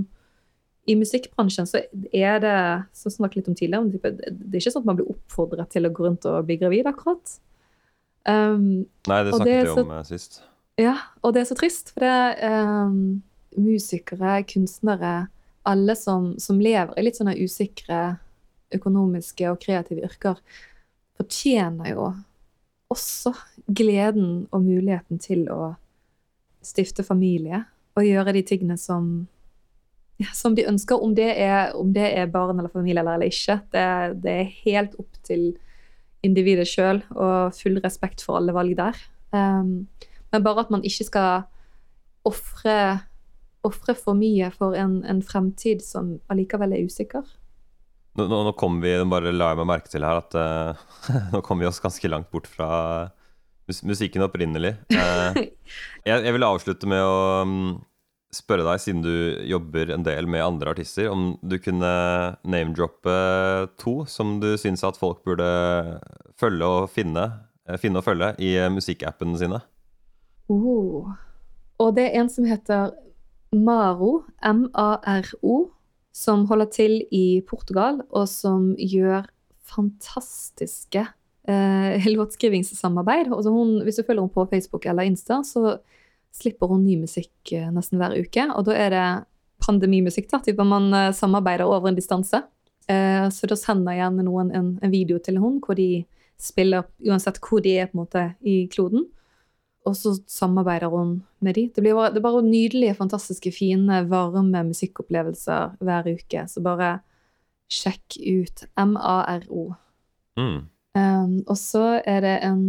i 0.90 0.96
musikkbransjen 0.98 1.68
så 1.68 1.82
er 2.12 2.40
det 2.42 2.56
som 2.96 3.12
snakket 3.14 3.40
litt 3.40 3.50
om 3.52 3.56
tidligere, 3.58 4.12
det 4.12 4.56
er 4.56 4.60
ikke 4.60 4.72
sånn 4.74 4.84
at 4.84 4.90
man 4.90 4.98
blir 4.98 5.10
oppfordret 5.12 5.70
til 5.72 5.86
å 5.86 5.92
gå 5.94 6.06
rundt 6.06 6.26
og 6.28 6.46
bli 6.48 6.56
gravid, 6.60 6.88
akkurat. 6.90 7.36
Um, 8.28 8.86
Nei, 9.08 9.20
det 9.24 9.34
snakket 9.34 9.68
vi 9.70 9.74
om 9.84 9.92
eh, 9.96 10.06
sist. 10.08 10.40
ja, 10.80 10.96
og 11.22 11.34
det 11.34 11.44
er 11.44 11.50
så 11.50 11.56
trist, 11.58 11.94
for 11.94 12.04
det 12.04 12.50
um, 12.50 13.20
musikere, 13.56 14.40
kunstnere, 14.50 15.14
alle 15.68 15.96
som, 15.96 16.32
som 16.40 16.60
lever 16.62 16.96
i 16.98 17.04
litt 17.06 17.20
sånne 17.20 17.36
usikre 17.38 18.00
økonomiske 18.74 19.48
og 19.50 19.60
kreative 19.62 20.06
yrker, 20.06 20.40
fortjener 21.20 21.92
jo 21.92 22.10
også 22.90 23.34
gleden 23.70 24.46
og 24.50 24.64
muligheten 24.64 25.20
til 25.22 25.46
å 25.52 25.74
stifte 26.64 27.04
familie 27.06 27.64
og 27.98 28.06
gjøre 28.06 28.34
de 28.36 28.42
tingene 28.46 28.76
som, 28.80 29.28
som 30.36 30.54
de 30.56 30.66
ønsker, 30.68 31.00
om 31.00 31.14
det, 31.16 31.30
er, 31.40 31.74
om 31.78 31.92
det 31.94 32.06
er 32.18 32.30
barn 32.32 32.58
eller 32.58 32.72
familie 32.72 33.00
eller, 33.00 33.18
eller 33.18 33.32
ikke. 33.32 33.60
Det, 33.72 33.84
det 34.24 34.36
er 34.36 34.54
helt 34.64 34.96
opp 35.00 35.20
til 35.26 35.50
individet 36.26 36.68
sjøl, 36.68 37.02
og 37.16 37.54
full 37.56 37.80
respekt 37.84 38.24
for 38.24 38.40
alle 38.40 38.54
valg 38.56 38.76
der. 38.78 38.98
Um, 39.32 39.88
men 40.30 40.44
bare 40.44 40.66
at 40.66 40.72
man 40.72 40.84
ikke 40.86 41.06
skal 41.08 41.46
ofre 42.28 43.94
for 43.96 44.16
mye 44.18 44.50
for 44.54 44.76
en, 44.78 45.00
en 45.08 45.22
fremtid 45.24 45.82
som 45.84 46.18
allikevel 46.32 46.76
er 46.76 46.84
usikker. 46.88 47.24
Nå, 48.18 48.26
nå, 48.26 48.42
nå 48.48 48.52
kom 48.58 48.80
vi, 48.82 48.92
bare 49.08 49.32
la 49.32 49.52
jeg 49.52 49.60
meg 49.60 49.70
merke 49.70 49.92
til 49.92 50.04
her 50.04 50.20
at 50.20 50.36
uh, 50.36 50.84
nå 51.34 51.42
kom 51.46 51.62
vi 51.62 51.68
oss 51.68 51.80
ganske 51.82 52.10
langt 52.10 52.30
bort 52.34 52.50
fra 52.50 52.70
musikken 53.86 54.24
opprinnelig. 54.26 54.74
Uh, 54.92 55.36
jeg, 56.08 56.24
jeg 56.26 56.34
vil 56.34 56.46
avslutte 56.46 56.90
med 56.90 57.04
å 57.06 57.20
mm, 57.46 57.70
spørre 58.34 58.64
deg, 58.66 58.80
siden 58.82 59.02
du 59.02 59.12
jobber 59.48 59.90
en 59.94 60.04
del 60.06 60.28
med 60.30 60.44
andre 60.44 60.74
artister, 60.74 61.10
om 61.10 61.34
du 61.42 61.56
kunne 61.62 61.90
name-droppe 62.46 63.14
to 63.80 64.04
som 64.10 64.38
du 64.42 64.52
syns 64.60 64.84
at 64.86 64.98
folk 65.00 65.24
burde 65.26 65.48
følge 66.40 66.66
og 66.66 66.90
finne, 66.94 67.26
eh, 67.66 67.78
finne 67.80 68.00
og 68.00 68.06
følge 68.06 68.32
i 68.38 68.54
eh, 68.56 68.70
musikkappene 68.72 69.38
sine? 69.40 69.60
Oh. 70.50 71.10
Og 71.80 71.94
det 71.96 72.08
er 72.08 72.20
en 72.20 72.30
som 72.30 72.46
heter 72.46 72.94
Maro, 73.56 74.24
M-A-R-O, 74.46 75.70
som 76.14 76.46
holder 76.50 76.70
til 76.74 76.98
i 77.14 77.40
Portugal, 77.46 78.02
og 78.10 78.28
som 78.30 78.74
gjør 78.78 79.26
fantastiske 79.70 81.02
eh, 81.48 82.06
låtskrivingssamarbeid. 82.16 83.32
Altså 83.32 83.54
hun, 83.54 83.80
hvis 83.82 83.98
du 83.98 84.04
følger 84.04 84.22
henne 84.22 84.34
på 84.34 84.46
Facebook 84.50 84.86
eller 84.86 85.08
Insta, 85.08 85.42
så 85.46 85.80
slipper 86.34 86.70
hun 86.70 86.84
ny 86.84 86.96
musikk 87.00 87.52
eh, 87.52 87.68
nesten 87.74 88.00
hver 88.00 88.16
uke. 88.18 88.46
Og 88.54 88.66
da 88.68 88.76
er 88.78 88.94
det 88.94 89.08
pandemimusikk, 89.64 90.30
da, 90.30 90.40
typer 90.44 90.66
man 90.66 90.90
eh, 90.94 91.12
samarbeider 91.16 91.68
over 91.68 91.90
en 91.90 91.98
distanse. 91.98 92.42
Eh, 92.90 93.26
så 93.32 93.50
da 93.50 93.58
sender 93.58 93.98
gjerne 93.98 94.26
noen 94.26 94.52
en, 94.56 94.72
en 94.82 94.92
video 94.92 95.20
til 95.22 95.40
hun 95.42 95.60
hvor 95.64 95.78
de 95.78 96.04
spiller 96.40 96.86
uansett 97.04 97.40
hvor 97.44 97.60
de 97.64 97.76
er 97.76 97.90
på 97.90 97.98
en 97.98 98.04
måte 98.04 98.24
i 98.40 98.62
kloden. 98.72 99.06
Og 99.88 99.96
så 99.96 100.14
samarbeider 100.28 100.92
hun 100.92 101.20
med 101.40 101.56
de. 101.56 101.68
Det, 101.74 101.82
blir 101.84 101.96
bare, 101.96 102.12
det 102.14 102.22
bare 102.24 102.42
nydelige, 102.44 102.96
fantastiske, 102.98 103.52
fine, 103.52 104.02
varme 104.10 104.64
musikkopplevelser 104.68 105.78
hver 105.80 106.10
uke. 106.10 106.44
Så 106.48 106.60
bare 106.64 106.98
sjekk 107.72 108.18
ut 108.20 108.66
M-A-R-O. 108.76 109.70
Mm. 110.36 110.60
Um, 110.98 111.34
og 111.46 111.56
så 111.56 112.00
er 112.04 112.20
det 112.24 112.34
en, 112.44 112.64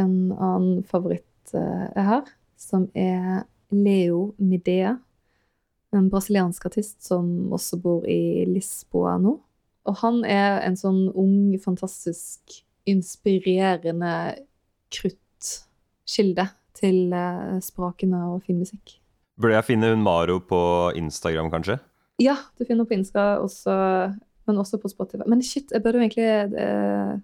en 0.00 0.14
annen 0.32 0.82
favoritt 0.88 1.52
uh, 1.52 1.86
jeg 1.92 2.06
har, 2.08 2.30
som 2.64 2.88
er 2.94 3.44
Leo 3.74 4.32
Midea. 4.38 4.96
En 5.94 6.08
brasiliansk 6.10 6.66
artist 6.66 7.04
som 7.06 7.52
også 7.54 7.78
bor 7.82 8.08
i 8.10 8.44
Lisboa 8.48 9.16
nå. 9.22 9.36
Og 9.84 10.00
han 10.00 10.22
er 10.24 10.62
en 10.64 10.76
sånn 10.80 11.06
ung, 11.12 11.52
fantastisk, 11.60 12.62
inspirerende 12.88 14.14
kruttkilde 14.92 16.48
til 16.76 17.14
sprakene 17.64 18.20
og 18.32 18.46
fin 18.48 18.58
musikk. 18.60 18.96
Burde 19.40 19.56
jeg 19.56 19.66
finne 19.66 19.90
hun 19.90 20.02
Maro 20.04 20.38
på 20.42 20.60
Instagram, 20.98 21.50
kanskje? 21.52 21.78
Ja, 22.22 22.36
du 22.58 22.64
finner 22.66 22.86
på 22.86 22.94
Insta 22.94 23.40
også, 23.42 23.74
men 24.46 24.60
også 24.60 24.78
på 24.78 24.90
Spotify. 24.92 25.26
Men 25.26 25.42
shit, 25.42 25.72
jeg 25.74 25.82
burde 25.82 25.98
jo 25.98 26.04
egentlig 26.04 26.60
eh, 26.62 27.16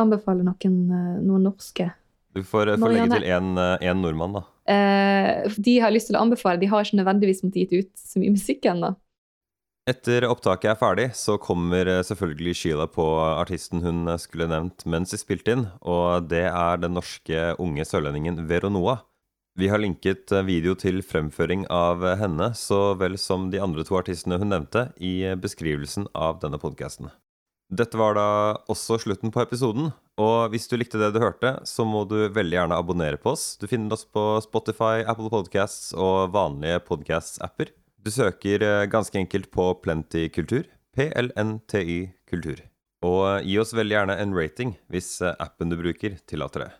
anbefale 0.00 0.46
noen, 0.46 0.80
eh, 0.90 1.20
noen 1.22 1.46
norske. 1.46 1.86
Du 2.34 2.42
får, 2.42 2.74
får 2.82 2.96
legge 2.96 3.20
til 3.20 3.28
én 3.30 4.00
nordmann, 4.00 4.34
da. 4.40 4.42
Eh, 4.64 5.44
de 5.60 5.78
har 5.82 5.92
lyst 5.92 6.08
til 6.08 6.16
å 6.16 6.22
anbefale, 6.24 6.60
de 6.60 6.68
har 6.70 6.84
ikke 6.84 7.00
nødvendigvis 7.00 7.42
måttet 7.44 7.64
gitt 7.64 7.74
ut 7.84 7.90
så 8.00 8.20
mye 8.20 8.34
musikk 8.34 8.68
ennå. 8.70 8.94
Etter 9.84 10.24
opptaket 10.24 10.70
er 10.70 10.78
ferdig, 10.80 11.08
så 11.18 11.36
kommer 11.36 11.88
eh, 11.90 12.04
selvfølgelig 12.08 12.54
Sheila 12.56 12.86
på 12.88 13.04
artisten 13.26 13.84
hun 13.84 14.06
eh, 14.08 14.20
skulle 14.20 14.48
nevnt 14.48 14.86
mens 14.88 15.12
de 15.12 15.20
spilte 15.20 15.56
inn, 15.56 15.66
og 15.84 16.30
det 16.30 16.46
er 16.48 16.80
den 16.80 16.96
norske 16.96 17.50
unge 17.60 17.84
sørlendingen 17.84 18.46
Veronoa. 18.48 19.02
Vi 19.60 19.68
har 19.70 19.78
linket 19.78 20.32
video 20.48 20.72
til 20.74 20.98
fremføring 21.06 21.68
av 21.70 22.00
henne, 22.18 22.48
så 22.58 22.96
vel 22.98 23.14
som 23.20 23.52
de 23.52 23.60
andre 23.62 23.84
to 23.86 23.94
artistene 24.00 24.40
hun 24.40 24.50
nevnte, 24.50 24.88
i 24.98 25.20
beskrivelsen 25.38 26.08
av 26.10 26.40
denne 26.42 26.58
podkasten. 26.58 27.12
Dette 27.70 28.00
var 28.00 28.16
da 28.18 28.26
også 28.72 28.98
slutten 29.04 29.30
på 29.30 29.44
episoden, 29.44 29.92
og 30.20 30.52
hvis 30.52 30.68
du 30.70 30.76
likte 30.78 31.00
det 31.00 31.10
du 31.14 31.20
hørte, 31.22 31.56
så 31.66 31.86
må 31.86 32.04
du 32.06 32.28
veldig 32.34 32.58
gjerne 32.58 32.78
abonnere 32.78 33.18
på 33.18 33.32
oss. 33.32 33.56
Du 33.58 33.66
finner 33.70 33.96
oss 33.96 34.04
på 34.06 34.22
Spotify, 34.44 35.02
Apple 35.02 35.30
Podcasts 35.32 35.90
og 35.96 36.30
vanlige 36.34 36.78
podcast-apper. 36.86 37.72
Du 38.04 38.12
søker 38.14 38.62
eh, 38.62 38.84
ganske 38.90 39.18
enkelt 39.18 39.50
på 39.54 39.72
Plenty 39.82 40.28
Kultur, 40.30 40.68
PLNTY 40.94 41.98
Kultur. 42.30 42.62
Og 43.04 43.42
gi 43.44 43.58
oss 43.60 43.74
veldig 43.76 43.98
gjerne 43.98 44.18
en 44.22 44.36
rating 44.36 44.76
hvis 44.92 45.16
eh, 45.24 45.34
appen 45.42 45.72
du 45.72 45.80
bruker 45.80 46.20
tillater 46.30 46.68
det. 46.68 46.72